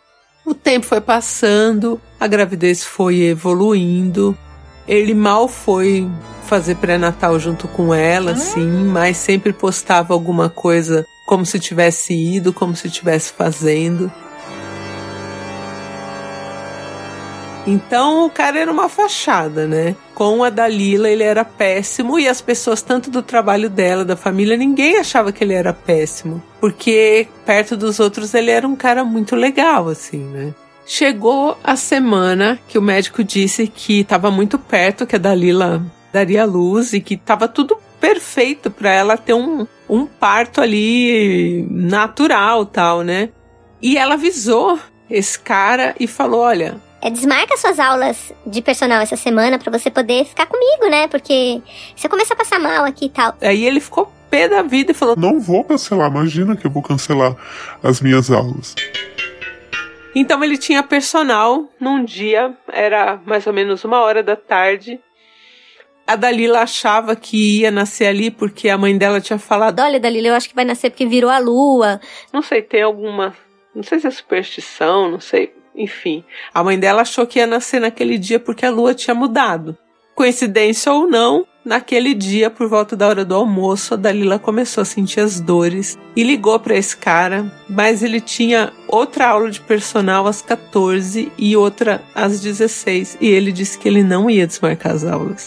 O 0.44 0.52
tempo 0.52 0.84
foi 0.84 1.00
passando, 1.00 1.98
a 2.20 2.26
gravidez 2.26 2.84
foi 2.84 3.22
evoluindo, 3.22 4.36
ele 4.86 5.14
mal 5.14 5.48
foi 5.48 6.08
fazer 6.46 6.76
pré-natal 6.76 7.38
junto 7.38 7.66
com 7.68 7.92
ela, 7.92 8.32
ah. 8.32 8.36
sim, 8.36 8.84
mas 8.84 9.16
sempre 9.16 9.52
postava 9.52 10.14
alguma 10.14 10.48
coisa 10.48 11.06
como 11.26 11.44
se 11.44 11.58
tivesse 11.58 12.14
ido, 12.14 12.52
como 12.52 12.76
se 12.76 12.88
tivesse 12.88 13.32
fazendo. 13.32 14.10
Então 17.66 18.26
o 18.26 18.30
cara 18.30 18.60
era 18.60 18.70
uma 18.70 18.88
fachada, 18.88 19.66
né? 19.66 19.96
Com 20.14 20.44
a 20.44 20.50
Dalila 20.50 21.10
ele 21.10 21.24
era 21.24 21.44
péssimo 21.44 22.16
e 22.16 22.28
as 22.28 22.40
pessoas, 22.40 22.80
tanto 22.80 23.10
do 23.10 23.22
trabalho 23.22 23.68
dela, 23.68 24.04
da 24.04 24.14
família, 24.14 24.56
ninguém 24.56 24.98
achava 24.98 25.32
que 25.32 25.42
ele 25.42 25.52
era 25.52 25.72
péssimo. 25.72 26.40
Porque 26.60 27.26
perto 27.44 27.76
dos 27.76 27.98
outros 27.98 28.32
ele 28.34 28.52
era 28.52 28.68
um 28.68 28.76
cara 28.76 29.04
muito 29.04 29.34
legal, 29.34 29.88
assim, 29.88 30.18
né? 30.18 30.54
Chegou 30.86 31.58
a 31.64 31.74
semana 31.74 32.60
que 32.68 32.78
o 32.78 32.82
médico 32.82 33.24
disse 33.24 33.66
que 33.66 34.00
estava 34.00 34.30
muito 34.30 34.56
perto, 34.56 35.04
que 35.04 35.16
a 35.16 35.18
Dalila 35.18 35.84
daria 36.12 36.44
luz 36.44 36.92
e 36.92 37.00
que 37.00 37.14
estava 37.14 37.48
tudo 37.48 37.76
perfeito 38.00 38.70
para 38.70 38.92
ela 38.92 39.16
ter 39.16 39.34
um, 39.34 39.66
um 39.88 40.06
parto 40.06 40.60
ali 40.60 41.66
natural, 41.68 42.64
tal, 42.64 43.02
né? 43.02 43.30
E 43.82 43.98
ela 43.98 44.14
avisou 44.14 44.78
esse 45.10 45.36
cara 45.38 45.92
e 45.98 46.06
falou: 46.06 46.42
Olha. 46.42 46.80
é, 47.02 47.10
desmarca 47.10 47.56
suas 47.56 47.80
aulas 47.80 48.32
de 48.46 48.62
personal 48.62 49.00
essa 49.00 49.16
semana 49.16 49.58
pra 49.58 49.76
você 49.76 49.90
poder 49.90 50.24
ficar 50.24 50.46
comigo, 50.46 50.88
né? 50.88 51.08
Porque 51.08 51.60
você 51.96 52.08
começa 52.08 52.32
a 52.32 52.36
passar 52.36 52.60
mal 52.60 52.84
aqui 52.84 53.06
e 53.06 53.10
tal. 53.10 53.34
Aí 53.40 53.64
ele 53.64 53.80
ficou 53.80 54.12
pé 54.30 54.48
da 54.48 54.62
vida 54.62 54.92
e 54.92 54.94
falou: 54.94 55.16
Não 55.16 55.40
vou 55.40 55.64
cancelar, 55.64 56.08
imagina 56.08 56.56
que 56.56 56.66
eu 56.66 56.70
vou 56.70 56.82
cancelar 56.82 57.34
as 57.82 58.00
minhas 58.00 58.30
aulas. 58.30 58.74
Então 60.18 60.42
ele 60.42 60.56
tinha 60.56 60.82
personal 60.82 61.68
num 61.78 62.02
dia, 62.02 62.56
era 62.72 63.20
mais 63.26 63.46
ou 63.46 63.52
menos 63.52 63.84
uma 63.84 64.00
hora 64.00 64.22
da 64.22 64.34
tarde. 64.34 64.98
A 66.06 66.16
Dalila 66.16 66.60
achava 66.60 67.14
que 67.14 67.60
ia 67.60 67.70
nascer 67.70 68.06
ali 68.06 68.30
porque 68.30 68.70
a 68.70 68.78
mãe 68.78 68.96
dela 68.96 69.20
tinha 69.20 69.38
falado. 69.38 69.78
Olha, 69.78 70.00
Dalila, 70.00 70.28
eu 70.28 70.34
acho 70.34 70.48
que 70.48 70.54
vai 70.54 70.64
nascer 70.64 70.88
porque 70.88 71.04
virou 71.04 71.28
a 71.28 71.38
lua. 71.38 72.00
Não 72.32 72.40
sei, 72.40 72.62
tem 72.62 72.80
alguma. 72.80 73.36
Não 73.74 73.82
sei 73.82 74.00
se 74.00 74.06
é 74.06 74.10
superstição, 74.10 75.10
não 75.10 75.20
sei. 75.20 75.52
Enfim. 75.74 76.24
A 76.54 76.64
mãe 76.64 76.78
dela 76.78 77.02
achou 77.02 77.26
que 77.26 77.38
ia 77.38 77.46
nascer 77.46 77.78
naquele 77.78 78.16
dia 78.16 78.40
porque 78.40 78.64
a 78.64 78.70
lua 78.70 78.94
tinha 78.94 79.14
mudado. 79.14 79.76
Coincidência 80.14 80.90
ou 80.90 81.06
não, 81.06 81.46
naquele 81.66 82.14
dia, 82.14 82.48
por 82.48 82.68
volta 82.68 82.94
da 82.96 83.08
hora 83.08 83.24
do 83.24 83.34
almoço, 83.34 83.92
a 83.92 83.96
Dalila 83.96 84.38
começou 84.38 84.82
a 84.82 84.84
sentir 84.84 85.18
as 85.18 85.40
dores 85.40 85.98
e 86.14 86.22
ligou 86.22 86.58
para 86.60 86.76
esse 86.76 86.96
cara, 86.96 87.52
mas 87.68 88.04
ele 88.04 88.20
tinha 88.20 88.72
outra 88.86 89.26
aula 89.26 89.50
de 89.50 89.60
personal 89.60 90.28
às 90.28 90.40
14 90.40 91.32
e 91.36 91.56
outra 91.56 92.00
às 92.14 92.40
16, 92.40 93.18
e 93.20 93.26
ele 93.26 93.50
disse 93.50 93.76
que 93.76 93.88
ele 93.88 94.04
não 94.04 94.30
ia 94.30 94.46
desmarcar 94.46 94.92
as 94.92 95.04
aulas. 95.04 95.44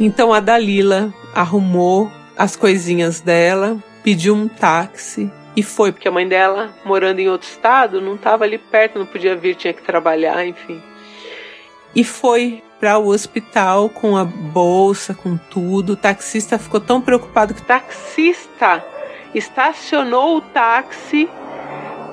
Então 0.00 0.32
a 0.32 0.40
Dalila 0.40 1.12
arrumou 1.34 2.10
as 2.36 2.56
coisinhas 2.56 3.20
dela, 3.20 3.76
pediu 4.02 4.34
um 4.34 4.48
táxi 4.48 5.30
e 5.54 5.62
foi, 5.62 5.92
porque 5.92 6.08
a 6.08 6.12
mãe 6.12 6.26
dela, 6.26 6.72
morando 6.84 7.18
em 7.18 7.28
outro 7.28 7.48
estado, 7.48 8.00
não 8.00 8.14
estava 8.14 8.44
ali 8.44 8.56
perto, 8.56 8.98
não 8.98 9.04
podia 9.04 9.36
vir, 9.36 9.56
tinha 9.56 9.74
que 9.74 9.82
trabalhar, 9.82 10.46
enfim. 10.46 10.80
E 11.94 12.04
foi 12.04 12.62
para 12.78 12.98
o 12.98 13.08
hospital 13.08 13.88
com 13.88 14.16
a 14.16 14.24
bolsa, 14.24 15.14
com 15.14 15.36
tudo. 15.36 15.94
O 15.94 15.96
taxista 15.96 16.58
ficou 16.58 16.80
tão 16.80 17.00
preocupado 17.00 17.54
que 17.54 17.60
o 17.60 17.64
taxista 17.64 18.84
estacionou 19.34 20.36
o 20.36 20.40
táxi 20.40 21.28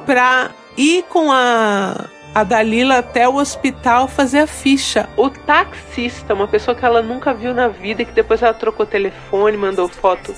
para 0.05 0.51
ir 0.77 1.03
com 1.03 1.31
a, 1.31 2.07
a 2.33 2.43
Dalila 2.43 2.99
até 2.99 3.27
o 3.27 3.35
hospital 3.35 4.07
fazer 4.07 4.39
a 4.39 4.47
ficha. 4.47 5.09
O 5.15 5.29
taxista, 5.29 6.33
uma 6.33 6.47
pessoa 6.47 6.75
que 6.75 6.85
ela 6.85 7.01
nunca 7.01 7.33
viu 7.33 7.53
na 7.53 7.67
vida, 7.67 8.03
que 8.03 8.11
depois 8.11 8.41
ela 8.41 8.53
trocou 8.53 8.85
telefone, 8.85 9.57
mandou 9.57 9.87
foto 9.87 10.33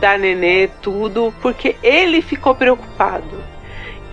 da 0.00 0.18
nenê, 0.18 0.68
tudo, 0.82 1.32
porque 1.40 1.76
ele 1.82 2.20
ficou 2.20 2.54
preocupado. 2.54 3.55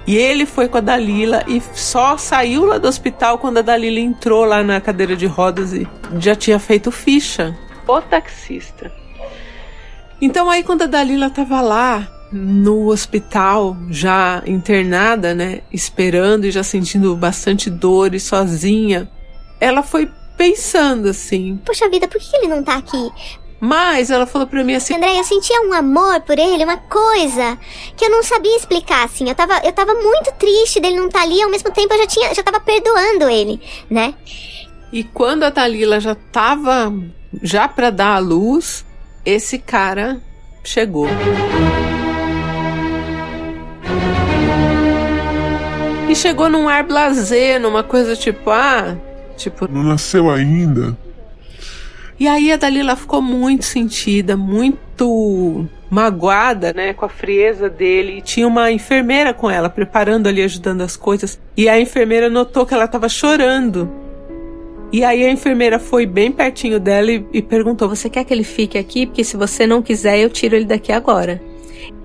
E 0.05 0.17
ele 0.17 0.45
foi 0.45 0.67
com 0.67 0.77
a 0.77 0.81
Dalila 0.81 1.43
e 1.47 1.61
só 1.73 2.17
saiu 2.17 2.65
lá 2.65 2.77
do 2.77 2.87
hospital 2.87 3.37
quando 3.37 3.59
a 3.59 3.61
Dalila 3.61 3.99
entrou 3.99 4.43
lá 4.43 4.61
na 4.61 4.81
cadeira 4.81 5.15
de 5.15 5.25
rodas 5.25 5.73
e 5.73 5.87
já 6.19 6.35
tinha 6.35 6.59
feito 6.59 6.91
ficha. 6.91 7.57
O 7.87 8.01
taxista. 8.01 8.91
Então 10.21 10.49
aí 10.49 10.63
quando 10.63 10.83
a 10.83 10.87
Dalila 10.87 11.29
tava 11.29 11.61
lá 11.61 12.07
no 12.31 12.87
hospital, 12.87 13.77
já 13.89 14.41
internada, 14.45 15.33
né, 15.35 15.61
esperando 15.71 16.45
e 16.45 16.51
já 16.51 16.63
sentindo 16.63 17.15
bastante 17.15 17.69
dor 17.69 18.15
e 18.15 18.19
sozinha, 18.19 19.09
ela 19.59 19.83
foi 19.83 20.09
pensando 20.37 21.09
assim: 21.09 21.59
Poxa 21.63 21.89
vida, 21.89 22.07
por 22.07 22.19
que 22.19 22.35
ele 22.35 22.47
não 22.47 22.63
tá 22.63 22.75
aqui? 22.75 23.11
Mas 23.65 24.11
ela 24.11 24.25
falou 24.25 24.45
pra 24.45 24.61
mim 24.61 24.75
assim: 24.75 24.93
André, 24.93 25.17
eu 25.17 25.23
sentia 25.23 25.61
um 25.61 25.71
amor 25.71 26.19
por 26.23 26.37
ele, 26.37 26.65
uma 26.65 26.75
coisa 26.75 27.57
que 27.95 28.03
eu 28.03 28.09
não 28.09 28.21
sabia 28.21 28.57
explicar, 28.57 29.05
assim. 29.05 29.29
Eu 29.29 29.35
tava, 29.35 29.53
eu 29.63 29.71
tava 29.71 29.93
muito 29.93 30.33
triste 30.33 30.81
dele 30.81 30.97
não 30.97 31.07
estar 31.07 31.19
tá 31.19 31.23
ali, 31.23 31.41
ao 31.41 31.49
mesmo 31.49 31.71
tempo 31.71 31.93
eu 31.93 31.99
já 31.99 32.05
tinha, 32.05 32.33
já 32.33 32.43
tava 32.43 32.59
perdoando 32.59 33.29
ele, 33.29 33.61
né? 33.89 34.15
E 34.91 35.01
quando 35.05 35.43
a 35.43 35.49
Dalila 35.49 36.01
já 36.01 36.13
tava 36.13 36.93
já 37.41 37.65
pra 37.65 37.89
dar 37.89 38.17
a 38.17 38.19
luz, 38.19 38.85
esse 39.25 39.57
cara 39.57 40.21
chegou. 40.61 41.07
E 46.09 46.15
chegou 46.17 46.49
num 46.49 46.67
ar 46.67 46.83
blazer, 46.83 47.61
numa 47.61 47.81
coisa 47.81 48.13
tipo, 48.13 48.49
ah, 48.49 48.97
tipo. 49.37 49.71
Não 49.71 49.83
nasceu 49.83 50.29
ainda. 50.29 50.97
E 52.19 52.27
aí 52.27 52.51
a 52.51 52.57
Dalila 52.57 52.95
ficou 52.95 53.21
muito 53.21 53.65
sentida, 53.65 54.37
muito 54.37 55.65
magoada, 55.89 56.73
né, 56.73 56.93
com 56.93 57.05
a 57.05 57.09
frieza 57.09 57.69
dele. 57.69 58.17
E 58.17 58.21
tinha 58.21 58.47
uma 58.47 58.71
enfermeira 58.71 59.33
com 59.33 59.49
ela, 59.49 59.69
preparando 59.69 60.27
ali, 60.27 60.41
ajudando 60.41 60.81
as 60.81 60.95
coisas. 60.95 61.39
E 61.57 61.67
a 61.67 61.79
enfermeira 61.79 62.29
notou 62.29 62.65
que 62.65 62.73
ela 62.73 62.85
estava 62.85 63.09
chorando. 63.09 63.89
E 64.91 65.03
aí 65.03 65.25
a 65.25 65.31
enfermeira 65.31 65.79
foi 65.79 66.05
bem 66.05 66.31
pertinho 66.31 66.79
dela 66.79 67.11
e, 67.11 67.25
e 67.33 67.41
perguntou: 67.41 67.89
Você 67.89 68.09
quer 68.09 68.23
que 68.23 68.33
ele 68.33 68.43
fique 68.43 68.77
aqui? 68.77 69.07
Porque 69.07 69.23
se 69.23 69.35
você 69.35 69.65
não 69.65 69.81
quiser, 69.81 70.19
eu 70.19 70.29
tiro 70.29 70.55
ele 70.55 70.65
daqui 70.65 70.91
agora 70.91 71.52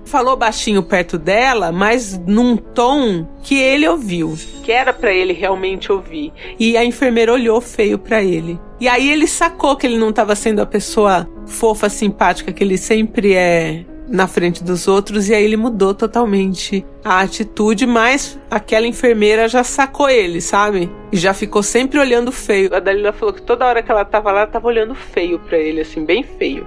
falou 0.09 0.35
baixinho 0.35 0.81
perto 0.81 1.17
dela, 1.17 1.71
mas 1.71 2.19
num 2.25 2.57
tom 2.57 3.27
que 3.43 3.57
ele 3.57 3.87
ouviu, 3.87 4.35
que 4.63 4.71
era 4.71 4.91
para 4.91 5.13
ele 5.13 5.33
realmente 5.33 5.91
ouvir. 5.91 6.33
E 6.59 6.75
a 6.75 6.83
enfermeira 6.83 7.31
olhou 7.31 7.61
feio 7.61 7.97
para 7.99 8.21
ele. 8.21 8.59
E 8.79 8.87
aí 8.87 9.09
ele 9.09 9.27
sacou 9.27 9.75
que 9.75 9.85
ele 9.85 9.97
não 9.97 10.09
estava 10.09 10.35
sendo 10.35 10.61
a 10.61 10.65
pessoa 10.65 11.29
fofa, 11.45 11.89
simpática 11.89 12.51
que 12.51 12.63
ele 12.63 12.77
sempre 12.77 13.33
é 13.33 13.85
na 14.07 14.27
frente 14.27 14.63
dos 14.63 14.87
outros 14.87 15.29
e 15.29 15.35
aí 15.35 15.43
ele 15.43 15.55
mudou 15.55 15.93
totalmente 15.93 16.83
a 17.05 17.19
atitude, 17.19 17.85
mas 17.85 18.39
aquela 18.49 18.87
enfermeira 18.87 19.47
já 19.47 19.63
sacou 19.63 20.09
ele, 20.09 20.41
sabe? 20.41 20.89
E 21.11 21.17
já 21.17 21.31
ficou 21.31 21.61
sempre 21.61 21.99
olhando 21.99 22.31
feio. 22.31 22.73
A 22.73 22.79
Dalila 22.79 23.13
falou 23.13 23.33
que 23.33 23.41
toda 23.43 23.67
hora 23.67 23.83
que 23.83 23.91
ela 23.91 24.03
tava 24.03 24.31
lá, 24.31 24.41
ela 24.41 24.47
tava 24.47 24.67
olhando 24.67 24.95
feio 24.95 25.37
para 25.37 25.59
ele, 25.59 25.81
assim, 25.81 26.03
bem 26.03 26.23
feio. 26.23 26.65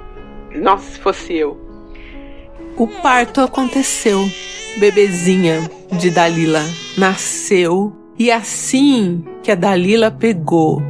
Nossa, 0.55 0.93
se 0.93 0.99
fosse 1.01 1.35
eu. 1.35 1.72
O 2.77 2.87
parto 2.87 3.41
aconteceu. 3.41 4.29
Bebezinha 4.79 5.71
de 5.99 6.11
Dalila 6.11 6.65
nasceu 6.97 7.93
e 8.19 8.31
assim 8.31 9.23
que 9.43 9.51
a 9.51 9.55
Dalila 9.55 10.11
pegou 10.11 10.83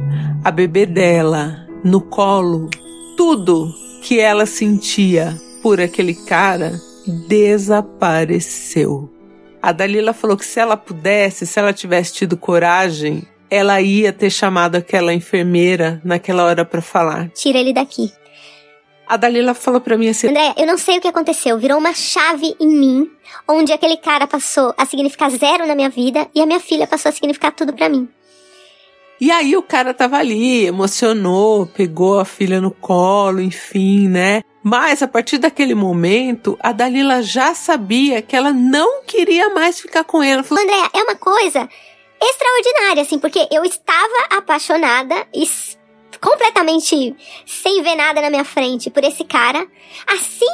a 0.43 0.49
bebê 0.49 0.85
dela 0.85 1.67
no 1.83 1.99
colo, 1.99 2.69
tudo 3.17 3.73
que 4.01 4.19
ela 4.19 4.45
sentia 4.45 5.37
por 5.61 5.81
aquele 5.81 6.13
cara 6.13 6.79
desapareceu. 7.27 9.09
A 9.61 9.71
Dalila 9.71 10.13
falou 10.13 10.37
que 10.37 10.45
se 10.45 10.59
ela 10.59 10.77
pudesse, 10.77 11.45
se 11.45 11.59
ela 11.59 11.73
tivesse 11.73 12.13
tido 12.13 12.37
coragem, 12.37 13.23
ela 13.49 13.81
ia 13.81 14.11
ter 14.11 14.29
chamado 14.29 14.75
aquela 14.75 15.13
enfermeira 15.13 16.01
naquela 16.03 16.43
hora 16.45 16.65
para 16.65 16.81
falar. 16.81 17.29
Tira 17.29 17.59
ele 17.59 17.73
daqui. 17.73 18.11
A 19.07 19.17
Dalila 19.17 19.53
falou 19.53 19.81
para 19.81 19.97
mim 19.97 20.09
assim: 20.09 20.27
André, 20.27 20.53
eu 20.57 20.65
não 20.65 20.77
sei 20.77 20.97
o 20.97 21.01
que 21.01 21.07
aconteceu. 21.07 21.57
Virou 21.57 21.77
uma 21.77 21.93
chave 21.93 22.55
em 22.59 22.67
mim, 22.67 23.11
onde 23.47 23.73
aquele 23.73 23.97
cara 23.97 24.25
passou 24.27 24.73
a 24.77 24.85
significar 24.85 25.29
zero 25.31 25.67
na 25.67 25.75
minha 25.75 25.89
vida 25.89 26.27
e 26.33 26.41
a 26.41 26.45
minha 26.45 26.59
filha 26.59 26.87
passou 26.87 27.09
a 27.09 27.11
significar 27.11 27.51
tudo 27.51 27.73
para 27.73 27.89
mim. 27.89 28.07
E 29.19 29.31
aí 29.31 29.55
o 29.55 29.61
cara 29.61 29.93
tava 29.93 30.17
ali, 30.17 30.65
emocionou, 30.65 31.65
pegou 31.65 32.19
a 32.19 32.25
filha 32.25 32.59
no 32.59 32.71
colo, 32.71 33.39
enfim, 33.39 34.07
né? 34.07 34.41
Mas 34.61 35.03
a 35.03 35.07
partir 35.07 35.37
daquele 35.37 35.75
momento, 35.75 36.57
a 36.59 36.71
Dalila 36.71 37.21
já 37.21 37.53
sabia 37.53 38.21
que 38.21 38.35
ela 38.35 38.51
não 38.51 39.03
queria 39.03 39.49
mais 39.49 39.79
ficar 39.79 40.03
com 40.03 40.23
ele. 40.23 40.33
Ela 40.33 40.43
falou, 40.43 40.63
André, 40.63 40.89
é 40.93 41.03
uma 41.03 41.15
coisa 41.15 41.69
extraordinária, 42.21 43.03
assim, 43.03 43.19
porque 43.19 43.47
eu 43.51 43.63
estava 43.63 44.37
apaixonada 44.37 45.15
e 45.33 45.45
completamente 46.23 47.13
sem 47.45 47.83
ver 47.83 47.95
nada 47.95 48.21
na 48.21 48.29
minha 48.29 48.45
frente 48.45 48.89
por 48.89 49.03
esse 49.03 49.25
cara. 49.25 49.67
Assim 50.07 50.45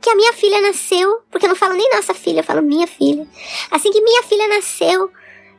que 0.00 0.10
a 0.10 0.16
minha 0.16 0.32
filha 0.32 0.60
nasceu, 0.60 1.22
porque 1.30 1.46
eu 1.46 1.48
não 1.48 1.56
falo 1.56 1.74
nem 1.74 1.90
nossa 1.90 2.12
filha, 2.12 2.40
eu 2.40 2.44
falo 2.44 2.60
minha 2.60 2.86
filha. 2.86 3.26
Assim 3.70 3.92
que 3.92 4.00
minha 4.00 4.22
filha 4.24 4.48
nasceu, 4.48 5.10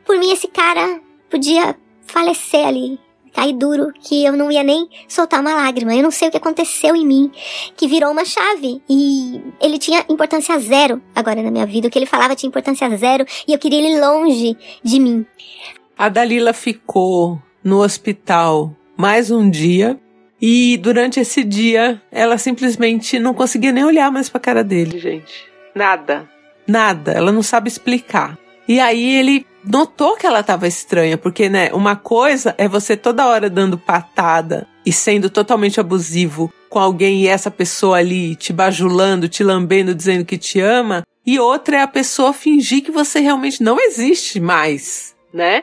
por 0.04 0.18
mim 0.18 0.30
esse 0.30 0.48
cara 0.48 1.00
podia 1.30 1.76
falecer 2.06 2.66
ali, 2.66 2.98
cair 3.32 3.54
duro, 3.54 3.92
que 4.02 4.24
eu 4.24 4.34
não 4.34 4.50
ia 4.50 4.62
nem 4.62 4.88
soltar 5.08 5.40
uma 5.40 5.54
lágrima. 5.54 5.94
Eu 5.94 6.02
não 6.02 6.10
sei 6.10 6.28
o 6.28 6.30
que 6.30 6.36
aconteceu 6.36 6.94
em 6.94 7.06
mim, 7.06 7.30
que 7.76 7.86
virou 7.86 8.10
uma 8.10 8.24
chave. 8.24 8.82
E 8.88 9.40
ele 9.60 9.78
tinha 9.78 10.04
importância 10.08 10.58
zero 10.58 11.02
agora 11.14 11.42
na 11.42 11.50
minha 11.50 11.66
vida. 11.66 11.88
O 11.88 11.90
que 11.90 11.98
ele 11.98 12.06
falava 12.06 12.36
tinha 12.36 12.48
importância 12.48 12.88
zero 12.96 13.24
e 13.46 13.52
eu 13.52 13.58
queria 13.58 13.78
ele 13.78 14.00
longe 14.00 14.56
de 14.82 15.00
mim. 15.00 15.24
A 15.96 16.08
Dalila 16.08 16.52
ficou 16.52 17.40
no 17.62 17.82
hospital 17.82 18.74
mais 19.00 19.30
um 19.30 19.48
dia. 19.48 19.98
E 20.40 20.76
durante 20.76 21.18
esse 21.18 21.42
dia, 21.42 22.00
ela 22.12 22.36
simplesmente 22.36 23.18
não 23.18 23.32
conseguia 23.32 23.72
nem 23.72 23.82
olhar 23.82 24.12
mais 24.12 24.28
pra 24.28 24.38
cara 24.38 24.62
dele, 24.62 24.98
gente. 24.98 25.46
Nada. 25.74 26.28
Nada. 26.68 27.12
Ela 27.12 27.32
não 27.32 27.42
sabe 27.42 27.68
explicar. 27.68 28.38
E 28.68 28.78
aí 28.78 29.16
ele 29.16 29.46
notou 29.64 30.16
que 30.16 30.26
ela 30.26 30.40
estava 30.40 30.68
estranha, 30.68 31.16
porque, 31.16 31.48
né, 31.48 31.70
uma 31.72 31.96
coisa 31.96 32.54
é 32.58 32.68
você 32.68 32.94
toda 32.96 33.26
hora 33.26 33.48
dando 33.48 33.78
patada 33.78 34.66
e 34.84 34.92
sendo 34.92 35.30
totalmente 35.30 35.80
abusivo 35.80 36.52
com 36.68 36.78
alguém 36.78 37.22
e 37.22 37.26
essa 37.26 37.50
pessoa 37.50 37.98
ali 37.98 38.36
te 38.36 38.52
bajulando, 38.52 39.28
te 39.28 39.42
lambendo, 39.42 39.94
dizendo 39.94 40.24
que 40.24 40.38
te 40.38 40.60
ama, 40.60 41.02
e 41.26 41.38
outra 41.38 41.78
é 41.78 41.82
a 41.82 41.88
pessoa 41.88 42.32
fingir 42.32 42.82
que 42.82 42.90
você 42.90 43.18
realmente 43.20 43.62
não 43.62 43.78
existe 43.80 44.38
mais, 44.40 45.14
né? 45.32 45.62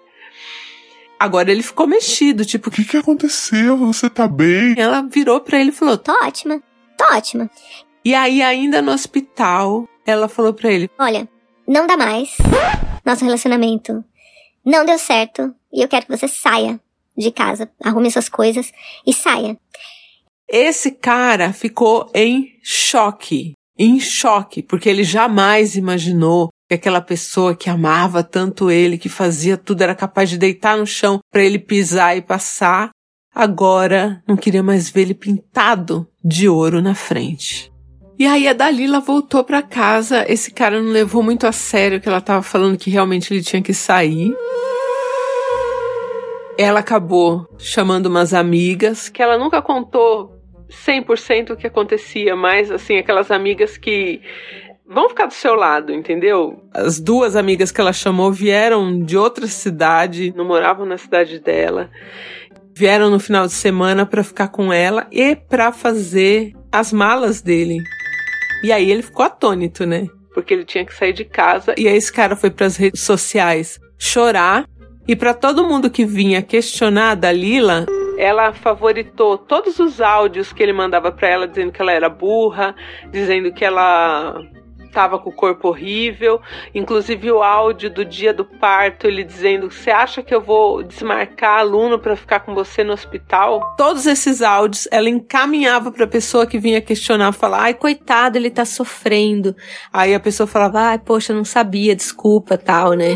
Agora 1.20 1.52
ele 1.52 1.64
ficou 1.64 1.88
mexido, 1.88 2.46
tipo, 2.46 2.70
O 2.70 2.72
que, 2.72 2.84
que 2.86 2.98
aconteceu? 2.98 3.78
Você 3.78 4.10
tá 4.10 4.28
bem? 4.28 4.76
ela 4.78 5.02
virou 5.02 5.40
pra 5.42 5.60
ele 5.60 5.70
e 5.70 5.74
falou: 5.74 5.98
Tô 5.98 6.12
ótima. 6.24 6.62
Tô 6.98 7.06
ótima. 7.16 7.50
E 8.06 8.14
aí, 8.14 8.42
ainda 8.42 8.82
no 8.82 8.92
hospital, 8.92 9.88
ela 10.06 10.28
falou 10.30 10.54
pra 10.54 10.72
ele: 10.72 10.90
Olha, 10.98 11.28
não 11.68 11.88
dá 11.88 11.98
mais. 11.98 12.38
Nosso 13.06 13.26
relacionamento 13.26 14.04
não 14.66 14.86
deu 14.86 14.98
certo. 14.98 15.54
E 15.72 15.82
eu 15.82 15.88
quero 15.88 16.06
que 16.06 16.16
você 16.16 16.28
saia 16.28 16.80
de 17.18 17.32
casa. 17.32 17.70
Arrume 17.84 18.12
suas 18.12 18.30
coisas 18.30 18.72
e 19.06 19.14
saia. 19.14 19.58
Esse 20.48 20.92
cara 20.92 21.52
ficou 21.52 22.10
em 22.14 22.58
choque, 22.64 23.54
em 23.78 24.00
choque, 24.00 24.62
porque 24.64 24.88
ele 24.88 25.04
jamais 25.04 25.76
imaginou 25.76 26.50
que 26.68 26.76
aquela 26.76 27.02
pessoa 27.02 27.56
que 27.56 27.70
amava 27.70 28.24
tanto 28.24 28.70
ele, 28.70 28.98
que 28.98 29.08
fazia 29.08 29.56
tudo, 29.56 29.82
era 29.82 29.96
capaz 29.96 30.30
de 30.30 30.38
deitar 30.38 30.78
no 30.78 30.86
chão 30.86 31.20
para 31.32 31.44
ele 31.44 31.58
pisar 31.58 32.18
e 32.18 32.22
passar, 32.22 32.90
agora 33.34 34.22
não 34.28 34.36
queria 34.36 34.62
mais 34.62 34.90
ver 34.90 35.02
ele 35.04 35.14
pintado 35.14 36.08
de 36.24 36.50
ouro 36.50 36.82
na 36.82 36.94
frente. 36.94 37.72
E 38.20 38.26
aí 38.26 38.48
a 38.48 38.54
Dalila 38.54 39.00
voltou 39.00 39.44
para 39.44 39.62
casa, 39.62 40.26
esse 40.28 40.52
cara 40.52 40.82
não 40.82 40.92
levou 40.92 41.22
muito 41.22 41.46
a 41.46 41.52
sério 41.52 42.02
que 42.02 42.10
ela 42.10 42.20
tava 42.20 42.42
falando 42.42 42.78
que 42.78 42.90
realmente 42.90 43.32
ele 43.32 43.44
tinha 43.44 43.62
que 43.62 43.74
sair. 43.74 44.36
Ela 46.58 46.80
acabou 46.80 47.48
chamando 47.60 48.08
umas 48.08 48.34
amigas, 48.34 49.08
que 49.08 49.22
ela 49.22 49.38
nunca 49.38 49.62
contou 49.62 50.36
100% 50.68 51.52
o 51.52 51.56
que 51.56 51.68
acontecia, 51.68 52.36
mas 52.36 52.72
assim, 52.72 52.98
aquelas 52.98 53.30
amigas 53.30 53.78
que 53.78 54.20
vão 54.88 55.10
ficar 55.10 55.26
do 55.26 55.34
seu 55.34 55.56
lado, 55.56 55.94
entendeu? 55.94 56.64
As 56.74 57.00
duas 57.00 57.36
amigas 57.36 57.72
que 57.72 57.82
ela 57.82 57.94
chamou 57.94 58.32
vieram 58.32 59.00
de 59.04 59.18
outra 59.18 59.48
cidade, 59.48 60.34
não 60.36 60.46
moravam 60.46 60.86
na 60.86 60.98
cidade 60.98 61.40
dela. 61.40 61.90
Vieram 62.74 63.10
no 63.10 63.20
final 63.20 63.46
de 63.48 63.54
semana 63.54 64.06
para 64.06 64.24
ficar 64.24 64.50
com 64.50 64.72
ela 64.72 65.08
e 65.12 65.36
para 65.36 65.72
fazer 65.72 66.54
as 66.72 66.94
malas 66.94 67.42
dele. 67.42 67.80
E 68.64 68.72
aí 68.72 68.90
ele 68.90 69.02
ficou 69.02 69.26
atônito, 69.26 69.86
né? 69.86 70.08
Porque 70.34 70.54
ele 70.54 70.64
tinha 70.64 70.86
que 70.86 70.94
sair 70.94 71.14
de 71.14 71.26
casa 71.26 71.74
e 71.78 71.88
aí 71.88 71.98
esse 71.98 72.14
cara 72.14 72.36
foi 72.36 72.52
para 72.52 72.68
as 72.68 72.78
redes 72.78 73.02
sociais 73.02 73.80
chorar 73.98 74.66
e 75.08 75.16
para 75.16 75.34
todo 75.34 75.68
mundo 75.68 75.90
que 75.90 76.06
vinha 76.06 76.42
questionar 76.42 77.12
a 77.12 77.16
Dalila, 77.16 77.86
ela 78.18 78.52
favoritou 78.52 79.38
todos 79.38 79.80
os 79.80 80.02
áudios 80.02 80.52
que 80.52 80.62
ele 80.62 80.74
mandava 80.74 81.12
para 81.12 81.30
ela 81.30 81.48
dizendo 81.48 81.72
que 81.72 81.82
ela 81.82 81.92
era 81.92 82.10
burra, 82.10 82.76
dizendo 83.12 83.52
que 83.54 83.64
ela 83.64 84.44
estava 84.88 85.20
com 85.20 85.30
o 85.30 85.34
corpo 85.34 85.70
horrível, 85.70 86.42
inclusive 86.74 87.32
o 87.32 87.44
áudio 87.44 87.90
do 87.90 88.04
dia 88.04 88.34
do 88.34 88.44
parto, 88.44 89.08
ele 89.08 89.24
dizendo: 89.24 89.70
"Você 89.70 89.92
acha 89.92 90.22
que 90.24 90.34
eu 90.34 90.42
vou 90.42 90.84
desmarcar 90.84 91.60
aluno 91.60 92.00
para 92.00 92.16
ficar 92.16 92.40
com 92.42 92.54
você 92.54 92.84
no 92.84 92.94
hospital?". 92.94 93.62
Todos 93.78 94.06
esses 94.06 94.42
áudios 94.42 94.88
ela 94.92 95.10
encaminhava 95.10 95.92
para 95.92 96.06
a 96.06 96.08
pessoa 96.08 96.48
que 96.48 96.58
vinha 96.58 96.82
questionar, 96.82 97.32
falar: 97.32 97.64
"Ai, 97.64 97.74
Coitado, 97.74 98.38
ele 98.38 98.50
tá 98.50 98.66
sofrendo. 98.66 99.56
Aí 99.92 100.14
a 100.14 100.20
pessoa 100.20 100.48
falava: 100.48 100.80
Ai, 100.80 101.00
poxa, 101.00 101.34
não 101.34 101.46
sabia, 101.46 101.96
desculpa, 101.96 102.58
tal, 102.58 102.94
né? 102.94 103.16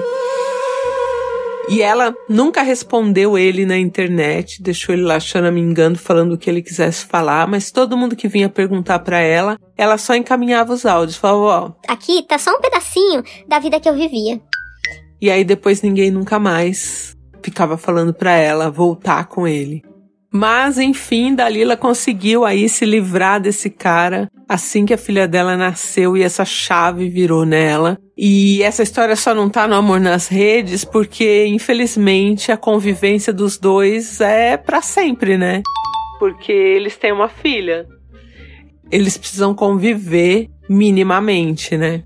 E 1.72 1.82
ela 1.82 2.14
nunca 2.28 2.62
respondeu 2.62 3.38
ele 3.38 3.66
na 3.66 3.78
internet, 3.78 4.62
deixou 4.62 4.94
ele 4.94 5.04
lá 5.04 5.18
choramingando, 5.22 5.98
falando 5.98 6.34
o 6.34 6.38
que 6.38 6.50
ele 6.50 6.62
quisesse 6.62 7.06
falar, 7.06 7.48
mas 7.48 7.72
todo 7.72 7.96
mundo 7.96 8.14
que 8.14 8.28
vinha 8.28 8.50
perguntar 8.50 9.00
pra 9.00 9.20
ela, 9.22 9.58
ela 9.78 9.98
só 9.98 10.14
encaminhava 10.14 10.74
os 10.74 10.86
áudios, 10.86 11.16
falava, 11.16 11.40
ó. 11.40 11.72
Aqui 11.88 12.24
tá 12.24 12.38
só 12.38 12.52
um 12.52 12.60
pedacinho 12.60 13.24
da 13.48 13.58
vida 13.58 13.80
que 13.80 13.88
eu 13.88 13.96
vivia. 13.96 14.42
E 15.22 15.32
aí 15.32 15.46
depois 15.46 15.82
ninguém 15.82 16.12
nunca 16.12 16.38
mais 16.38 17.16
ficava 17.42 17.78
falando 17.78 18.14
pra 18.14 18.34
ela 18.34 18.70
voltar 18.70 19.28
com 19.28 19.48
ele. 19.48 19.82
Mas 20.34 20.78
enfim, 20.78 21.36
Dalila 21.36 21.76
conseguiu 21.76 22.46
aí 22.46 22.70
se 22.70 22.86
livrar 22.86 23.42
desse 23.42 23.70
cara 23.70 24.30
assim 24.48 24.86
que 24.86 24.94
a 24.94 24.98
filha 24.98 25.30
dela 25.30 25.56
nasceu 25.56 26.18
e 26.18 26.24
essa 26.24 26.44
chave 26.44 27.08
virou 27.08 27.46
nela. 27.46 27.98
E 28.18 28.62
essa 28.64 28.84
história 28.84 29.16
só 29.16 29.34
não 29.34 29.50
tá 29.50 29.66
no 29.66 29.76
Amor 29.76 30.00
nas 30.00 30.28
Redes 30.28 30.84
porque, 30.84 31.46
infelizmente, 31.48 32.52
a 32.52 32.58
convivência 32.58 33.32
dos 33.32 33.58
dois 33.58 34.20
é 34.20 34.58
para 34.58 34.82
sempre, 34.82 35.38
né? 35.38 35.64
Porque 36.20 36.52
eles 36.52 36.98
têm 36.98 37.14
uma 37.14 37.30
filha. 37.30 37.88
Eles 38.92 39.18
precisam 39.18 39.56
conviver 39.56 40.50
minimamente, 40.70 41.78
né? 41.78 42.04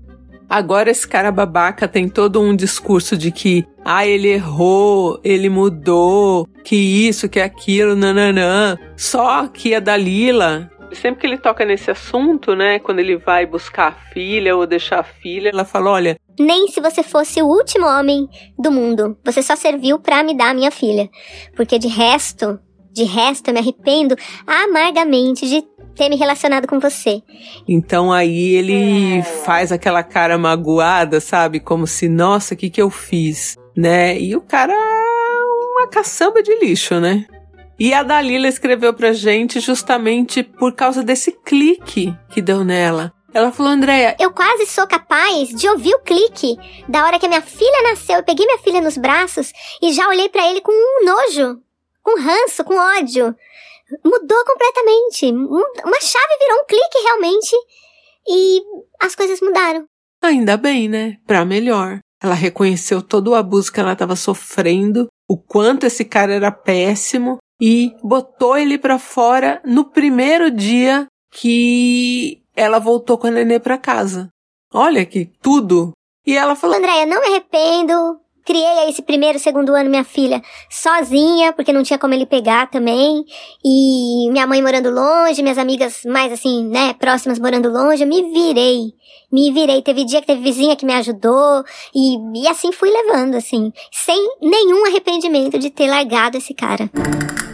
Agora 0.48 0.88
esse 0.88 1.06
cara 1.06 1.32
babaca 1.32 1.88
tem 1.88 2.08
todo 2.08 2.40
um 2.40 2.54
discurso 2.54 3.16
de 3.16 3.32
que, 3.32 3.66
ah, 3.88 4.04
ele 4.04 4.28
errou, 4.28 5.20
ele 5.22 5.48
mudou, 5.48 6.48
que 6.64 6.74
isso, 6.74 7.28
que 7.28 7.38
aquilo, 7.38 7.94
nananã. 7.94 8.76
Só 8.96 9.46
que 9.46 9.76
a 9.76 9.78
Dalila, 9.78 10.68
sempre 10.92 11.20
que 11.20 11.26
ele 11.28 11.38
toca 11.38 11.64
nesse 11.64 11.88
assunto, 11.88 12.56
né, 12.56 12.80
quando 12.80 12.98
ele 12.98 13.16
vai 13.16 13.46
buscar 13.46 13.88
a 13.88 14.12
filha 14.12 14.56
ou 14.56 14.66
deixar 14.66 14.98
a 14.98 15.04
filha, 15.04 15.50
ela 15.50 15.64
fala, 15.64 15.90
olha, 15.90 16.16
Nem 16.38 16.66
se 16.66 16.80
você 16.80 17.02
fosse 17.02 17.40
o 17.40 17.46
último 17.46 17.86
homem 17.86 18.28
do 18.58 18.70
mundo. 18.72 19.16
Você 19.24 19.40
só 19.40 19.54
serviu 19.54 20.00
pra 20.00 20.22
me 20.22 20.36
dar 20.36 20.50
a 20.50 20.54
minha 20.54 20.70
filha. 20.70 21.08
Porque 21.54 21.78
de 21.78 21.88
resto, 21.88 22.58
de 22.96 23.04
resto, 23.04 23.48
eu 23.48 23.54
me 23.54 23.60
arrependo 23.60 24.16
amargamente 24.46 25.46
de 25.46 25.62
ter 25.94 26.08
me 26.08 26.16
relacionado 26.16 26.66
com 26.66 26.80
você. 26.80 27.22
Então 27.68 28.10
aí 28.10 28.54
ele 28.54 29.22
faz 29.44 29.70
aquela 29.70 30.02
cara 30.02 30.38
magoada, 30.38 31.20
sabe? 31.20 31.60
Como 31.60 31.86
se, 31.86 32.08
nossa, 32.08 32.54
o 32.54 32.56
que 32.56 32.70
que 32.70 32.80
eu 32.80 32.88
fiz? 32.88 33.56
Né? 33.76 34.18
E 34.18 34.34
o 34.34 34.40
cara 34.40 34.72
é 34.72 35.44
uma 35.72 35.88
caçamba 35.88 36.42
de 36.42 36.54
lixo, 36.58 36.98
né? 36.98 37.26
E 37.78 37.92
a 37.92 38.02
Dalila 38.02 38.48
escreveu 38.48 38.94
pra 38.94 39.12
gente 39.12 39.60
justamente 39.60 40.42
por 40.42 40.72
causa 40.72 41.02
desse 41.02 41.30
clique 41.30 42.14
que 42.30 42.40
deu 42.40 42.64
nela. 42.64 43.12
Ela 43.34 43.52
falou, 43.52 43.70
Andréia, 43.70 44.16
Eu 44.18 44.30
quase 44.30 44.64
sou 44.64 44.86
capaz 44.86 45.50
de 45.50 45.68
ouvir 45.68 45.94
o 45.94 45.98
clique 45.98 46.56
da 46.88 47.04
hora 47.04 47.18
que 47.18 47.26
a 47.26 47.28
minha 47.28 47.42
filha 47.42 47.82
nasceu. 47.82 48.16
Eu 48.16 48.22
peguei 48.22 48.46
minha 48.46 48.56
filha 48.56 48.80
nos 48.80 48.96
braços 48.96 49.52
e 49.82 49.92
já 49.92 50.08
olhei 50.08 50.30
pra 50.30 50.50
ele 50.50 50.62
com 50.62 50.72
um 50.72 51.04
nojo, 51.04 51.60
com 52.06 52.20
ranço, 52.20 52.62
com 52.64 52.74
ódio. 52.76 53.34
Mudou 54.04 54.44
completamente. 54.44 55.26
Um- 55.26 55.46
Uma 55.84 56.00
chave 56.00 56.38
virou 56.40 56.60
um 56.62 56.66
clique 56.66 56.98
realmente 57.04 57.56
e 58.28 58.62
as 59.02 59.14
coisas 59.14 59.40
mudaram. 59.40 59.84
ainda 60.22 60.56
bem, 60.56 60.88
né? 60.88 61.18
Pra 61.26 61.44
melhor. 61.44 61.98
Ela 62.22 62.34
reconheceu 62.34 63.00
todo 63.02 63.28
o 63.28 63.34
abuso 63.34 63.70
que 63.72 63.78
ela 63.78 63.92
estava 63.92 64.16
sofrendo, 64.16 65.06
o 65.28 65.36
quanto 65.36 65.84
esse 65.86 66.04
cara 66.04 66.32
era 66.32 66.50
péssimo 66.50 67.38
e 67.60 67.94
botou 68.02 68.56
ele 68.56 68.76
pra 68.78 68.98
fora 68.98 69.60
no 69.64 69.84
primeiro 69.84 70.50
dia 70.50 71.06
que 71.32 72.42
ela 72.56 72.78
voltou 72.80 73.18
com 73.18 73.26
a 73.28 73.30
nenê 73.30 73.60
pra 73.60 73.78
casa. 73.78 74.28
Olha 74.72 75.04
que 75.06 75.26
tudo. 75.40 75.92
E 76.26 76.36
ela 76.36 76.56
falou: 76.56 76.76
Andréia, 76.76 77.06
não 77.06 77.20
me 77.20 77.26
arrependo. 77.28 78.20
Criei 78.46 78.88
esse 78.88 79.02
primeiro, 79.02 79.40
segundo 79.40 79.74
ano 79.74 79.90
minha 79.90 80.04
filha 80.04 80.40
sozinha, 80.70 81.52
porque 81.52 81.72
não 81.72 81.82
tinha 81.82 81.98
como 81.98 82.14
ele 82.14 82.24
pegar 82.24 82.70
também. 82.70 83.24
E 83.64 84.30
minha 84.30 84.46
mãe 84.46 84.62
morando 84.62 84.88
longe, 84.88 85.42
minhas 85.42 85.58
amigas 85.58 86.02
mais 86.06 86.32
assim, 86.32 86.68
né, 86.68 86.94
próximas 86.94 87.40
morando 87.40 87.68
longe. 87.68 88.04
Eu 88.04 88.08
me 88.08 88.22
virei. 88.32 88.94
Me 89.32 89.50
virei. 89.50 89.82
Teve 89.82 90.04
dia 90.04 90.20
que 90.20 90.28
teve 90.28 90.40
vizinha 90.40 90.76
que 90.76 90.86
me 90.86 90.94
ajudou. 90.94 91.64
E, 91.92 92.16
e 92.40 92.46
assim 92.46 92.70
fui 92.70 92.88
levando, 92.88 93.34
assim. 93.34 93.72
Sem 93.90 94.16
nenhum 94.40 94.86
arrependimento 94.86 95.58
de 95.58 95.68
ter 95.68 95.90
largado 95.90 96.36
esse 96.36 96.54
cara. 96.54 96.88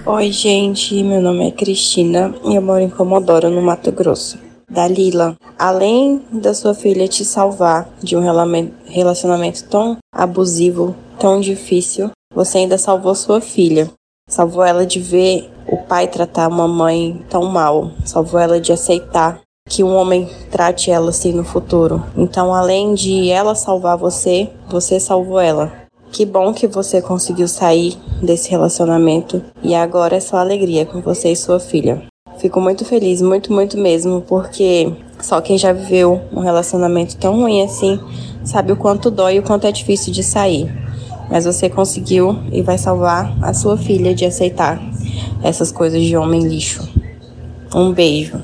Oi, 0.05 0.31
gente. 0.31 1.03
Meu 1.03 1.23
nome 1.23 1.49
é 1.49 1.51
Cristina 1.53 2.35
e 2.45 2.55
eu 2.55 2.61
moro 2.61 2.81
em 2.81 2.91
Comodoro, 2.91 3.49
no 3.49 3.63
Mato 3.63 3.91
Grosso. 3.91 4.52
Dalila, 4.73 5.37
além 5.59 6.23
da 6.33 6.55
sua 6.55 6.75
filha 6.75 7.07
te 7.07 7.27
salvar 7.27 7.91
de 8.03 8.17
um 8.17 8.23
relacionamento 8.87 9.65
tão 9.65 9.99
abusivo, 10.11 10.95
tão 11.19 11.41
difícil, 11.41 12.11
você 12.35 12.59
ainda 12.59 12.79
salvou 12.79 13.15
sua 13.15 13.43
filha. 13.43 13.91
Salvou 14.31 14.65
ela 14.65 14.87
de 14.87 14.99
ver 14.99 15.51
o 15.69 15.77
pai 15.77 16.07
tratar 16.07 16.49
uma 16.49 16.67
mãe 16.67 17.23
tão 17.29 17.45
mal. 17.45 17.91
Salvou 18.07 18.41
ela 18.41 18.59
de 18.59 18.73
aceitar 18.73 19.41
que 19.69 19.85
um 19.85 19.95
homem 19.95 20.27
trate 20.51 20.91
ela 20.91 21.11
assim 21.11 21.33
no 21.33 21.45
futuro. 21.45 22.03
Então, 22.17 22.55
além 22.55 22.95
de 22.95 23.29
ela 23.29 23.55
salvar 23.55 23.99
você, 23.99 24.49
você 24.71 24.99
salvou 24.99 25.39
ela. 25.39 25.71
Que 26.11 26.25
bom 26.25 26.53
que 26.55 26.67
você 26.67 27.03
conseguiu 27.03 27.47
sair 27.47 27.95
desse 28.23 28.51
relacionamento 28.51 29.43
e 29.63 29.75
agora 29.75 30.17
é 30.17 30.21
só 30.21 30.39
alegria 30.39 30.87
com 30.87 31.03
você 31.03 31.33
e 31.33 31.37
sua 31.37 31.61
filha. 31.61 32.03
Fico 32.43 32.61
muito 32.61 32.85
feliz, 32.85 33.23
muito, 33.23 33.53
muito 33.53 33.79
mesmo, 33.79 34.21
porque 34.23 34.93
só 35.21 35.41
quem 35.41 35.57
já 35.57 35.73
viveu 35.73 36.21
um 36.33 36.41
relacionamento 36.41 37.17
tão 37.17 37.37
ruim 37.37 37.63
assim 37.63 38.01
sabe 38.45 38.73
o 38.73 38.77
quanto 38.77 39.13
dói 39.13 39.37
e 39.37 39.39
o 39.39 39.45
quanto 39.45 39.65
é 39.65 39.71
difícil 39.71 40.13
de 40.13 40.25
sair. 40.25 40.69
Mas 41.31 41.45
você 41.45 41.71
conseguiu 41.71 42.37
e 42.51 42.61
vai 42.61 42.77
salvar 42.77 43.33
a 43.41 43.55
sua 43.55 43.79
filha 43.79 44.13
de 44.13 44.25
aceitar 44.25 44.83
essas 45.41 45.71
coisas 45.71 46.03
de 46.03 46.17
homem 46.17 46.43
lixo. 46.49 46.83
Um 47.73 47.93
beijo. 47.93 48.43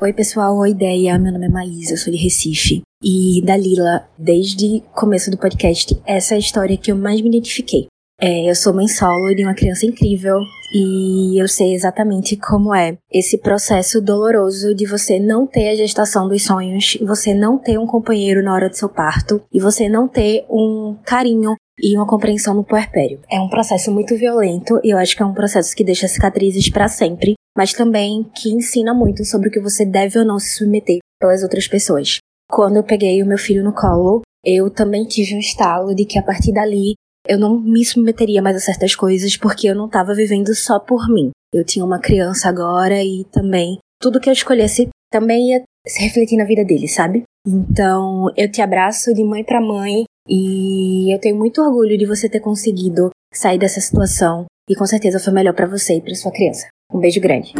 Oi, 0.00 0.12
pessoal. 0.12 0.56
Oi, 0.56 0.70
ideia. 0.70 1.18
Meu 1.18 1.32
nome 1.32 1.46
é 1.46 1.48
Maísa, 1.48 1.94
eu 1.94 1.98
sou 1.98 2.12
de 2.12 2.20
Recife. 2.20 2.82
E 3.02 3.42
Dalila, 3.44 4.04
desde 4.16 4.76
o 4.76 4.80
começo 4.94 5.28
do 5.28 5.36
podcast, 5.36 6.00
essa 6.06 6.34
é 6.34 6.36
a 6.36 6.38
história 6.38 6.76
que 6.76 6.92
eu 6.92 6.96
mais 6.96 7.20
me 7.20 7.28
identifiquei. 7.28 7.88
É, 8.20 8.50
eu 8.50 8.54
sou 8.56 8.74
mãe 8.74 8.88
solo 8.88 9.32
de 9.32 9.44
uma 9.44 9.54
criança 9.54 9.86
incrível 9.86 10.40
e 10.74 11.40
eu 11.40 11.46
sei 11.46 11.72
exatamente 11.72 12.36
como 12.36 12.74
é 12.74 12.98
esse 13.12 13.38
processo 13.38 14.00
doloroso 14.00 14.74
de 14.74 14.86
você 14.86 15.20
não 15.20 15.46
ter 15.46 15.68
a 15.68 15.76
gestação 15.76 16.28
dos 16.28 16.42
sonhos, 16.42 16.98
você 17.00 17.32
não 17.32 17.56
ter 17.56 17.78
um 17.78 17.86
companheiro 17.86 18.42
na 18.42 18.52
hora 18.52 18.68
do 18.68 18.76
seu 18.76 18.88
parto 18.88 19.40
e 19.52 19.60
você 19.60 19.88
não 19.88 20.08
ter 20.08 20.44
um 20.50 20.96
carinho 21.04 21.54
e 21.80 21.96
uma 21.96 22.08
compreensão 22.08 22.54
no 22.54 22.64
puerpério. 22.64 23.20
É 23.30 23.38
um 23.38 23.48
processo 23.48 23.92
muito 23.92 24.16
violento 24.16 24.80
e 24.82 24.92
eu 24.92 24.98
acho 24.98 25.14
que 25.14 25.22
é 25.22 25.26
um 25.26 25.32
processo 25.32 25.74
que 25.76 25.84
deixa 25.84 26.08
cicatrizes 26.08 26.68
para 26.68 26.88
sempre, 26.88 27.34
mas 27.56 27.72
também 27.72 28.24
que 28.34 28.50
ensina 28.50 28.92
muito 28.92 29.24
sobre 29.24 29.48
o 29.48 29.52
que 29.52 29.60
você 29.60 29.84
deve 29.84 30.18
ou 30.18 30.24
não 30.24 30.40
se 30.40 30.56
submeter 30.56 30.98
pelas 31.20 31.44
outras 31.44 31.68
pessoas. 31.68 32.18
Quando 32.50 32.78
eu 32.78 32.82
peguei 32.82 33.22
o 33.22 33.26
meu 33.26 33.38
filho 33.38 33.62
no 33.62 33.72
colo, 33.72 34.22
eu 34.44 34.68
também 34.70 35.04
tive 35.04 35.36
um 35.36 35.38
estalo 35.38 35.94
de 35.94 36.04
que 36.04 36.18
a 36.18 36.22
partir 36.22 36.52
dali 36.52 36.94
eu 37.28 37.38
não 37.38 37.60
me 37.60 37.84
submeteria 37.84 38.40
mais 38.40 38.56
a 38.56 38.60
certas 38.60 38.94
coisas 38.94 39.36
porque 39.36 39.68
eu 39.68 39.74
não 39.74 39.86
estava 39.86 40.14
vivendo 40.14 40.54
só 40.54 40.80
por 40.80 41.08
mim. 41.08 41.30
Eu 41.52 41.64
tinha 41.64 41.84
uma 41.84 41.98
criança 41.98 42.48
agora 42.48 43.02
e 43.02 43.24
também 43.30 43.78
tudo 44.00 44.20
que 44.20 44.28
eu 44.28 44.32
escolhesse 44.32 44.88
também 45.10 45.50
ia 45.50 45.62
se 45.86 46.02
refletir 46.02 46.36
na 46.36 46.44
vida 46.44 46.64
dele, 46.64 46.88
sabe? 46.88 47.22
Então, 47.46 48.26
eu 48.36 48.50
te 48.50 48.60
abraço 48.60 49.12
de 49.14 49.24
mãe 49.24 49.44
para 49.44 49.60
mãe 49.60 50.04
e 50.28 51.14
eu 51.14 51.18
tenho 51.18 51.36
muito 51.36 51.62
orgulho 51.62 51.96
de 51.96 52.06
você 52.06 52.28
ter 52.28 52.40
conseguido 52.40 53.10
sair 53.32 53.58
dessa 53.58 53.80
situação 53.80 54.46
e 54.68 54.74
com 54.74 54.86
certeza 54.86 55.20
foi 55.20 55.32
melhor 55.32 55.54
para 55.54 55.66
você 55.66 55.96
e 55.96 56.00
para 56.00 56.14
sua 56.14 56.32
criança. 56.32 56.66
Um 56.92 57.00
beijo 57.00 57.20
grande. 57.20 57.52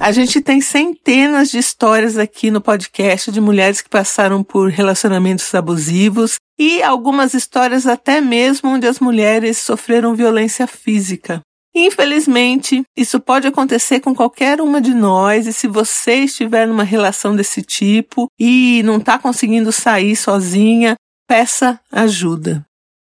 A 0.00 0.12
gente 0.12 0.40
tem 0.40 0.62
centenas 0.62 1.50
de 1.50 1.58
histórias 1.58 2.16
aqui 2.16 2.50
no 2.50 2.62
podcast 2.62 3.30
de 3.30 3.38
mulheres 3.38 3.82
que 3.82 3.88
passaram 3.90 4.42
por 4.42 4.70
relacionamentos 4.70 5.54
abusivos 5.54 6.36
e 6.58 6.82
algumas 6.82 7.34
histórias 7.34 7.86
até 7.86 8.18
mesmo 8.18 8.70
onde 8.70 8.86
as 8.86 8.98
mulheres 8.98 9.58
sofreram 9.58 10.14
violência 10.14 10.66
física. 10.66 11.42
Infelizmente, 11.74 12.82
isso 12.96 13.20
pode 13.20 13.46
acontecer 13.46 14.00
com 14.00 14.14
qualquer 14.14 14.62
uma 14.62 14.80
de 14.80 14.94
nós, 14.94 15.46
e 15.46 15.52
se 15.52 15.68
você 15.68 16.24
estiver 16.24 16.66
numa 16.66 16.82
relação 16.82 17.36
desse 17.36 17.60
tipo 17.60 18.26
e 18.40 18.82
não 18.82 18.96
está 18.96 19.18
conseguindo 19.18 19.70
sair 19.70 20.16
sozinha, 20.16 20.94
peça 21.28 21.78
ajuda. 21.92 22.64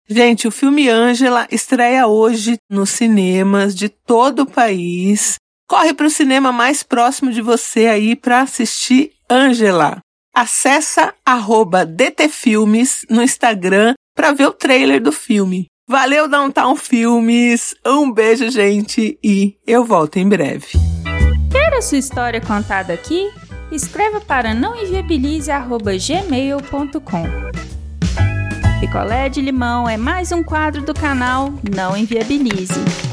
Gente, 0.09 0.47
o 0.47 0.51
filme 0.51 0.89
Ângela 0.89 1.47
estreia 1.51 2.07
hoje 2.07 2.57
nos 2.67 2.89
cinemas 2.89 3.75
de 3.75 3.89
todo 3.89 4.39
o 4.39 4.49
país. 4.49 5.35
Corre 5.69 5.93
para 5.93 6.07
o 6.07 6.09
cinema 6.09 6.51
mais 6.51 6.81
próximo 6.81 7.31
de 7.31 7.43
você 7.43 7.85
aí 7.85 8.15
para 8.15 8.41
assistir 8.41 9.11
Ângela. 9.29 9.99
Acessa 10.33 11.13
arroba 11.23 11.85
DTFilmes 11.85 13.05
no 13.07 13.21
Instagram 13.21 13.93
para 14.15 14.31
ver 14.31 14.47
o 14.47 14.51
trailer 14.51 14.99
do 14.99 15.11
filme. 15.11 15.67
Valeu, 15.87 16.27
Downtown 16.27 16.75
Filmes. 16.75 17.75
Um 17.85 18.11
beijo, 18.11 18.49
gente, 18.49 19.19
e 19.23 19.59
eu 19.67 19.85
volto 19.85 20.17
em 20.17 20.27
breve. 20.27 20.69
Quer 21.51 21.75
a 21.75 21.83
sua 21.83 21.99
história 21.99 22.41
contada 22.41 22.91
aqui? 22.91 23.29
Escreva 23.71 24.19
para 24.19 24.55
nãoenviabilize.gmail.com 24.55 27.23
Picolé 28.79 29.29
de 29.29 29.39
limão 29.39 29.87
é 29.87 29.97
mais 29.97 30.31
um 30.31 30.41
quadro 30.41 30.81
do 30.81 30.95
canal 30.95 31.53
Não 31.71 31.95
Enviabilize. 31.95 33.08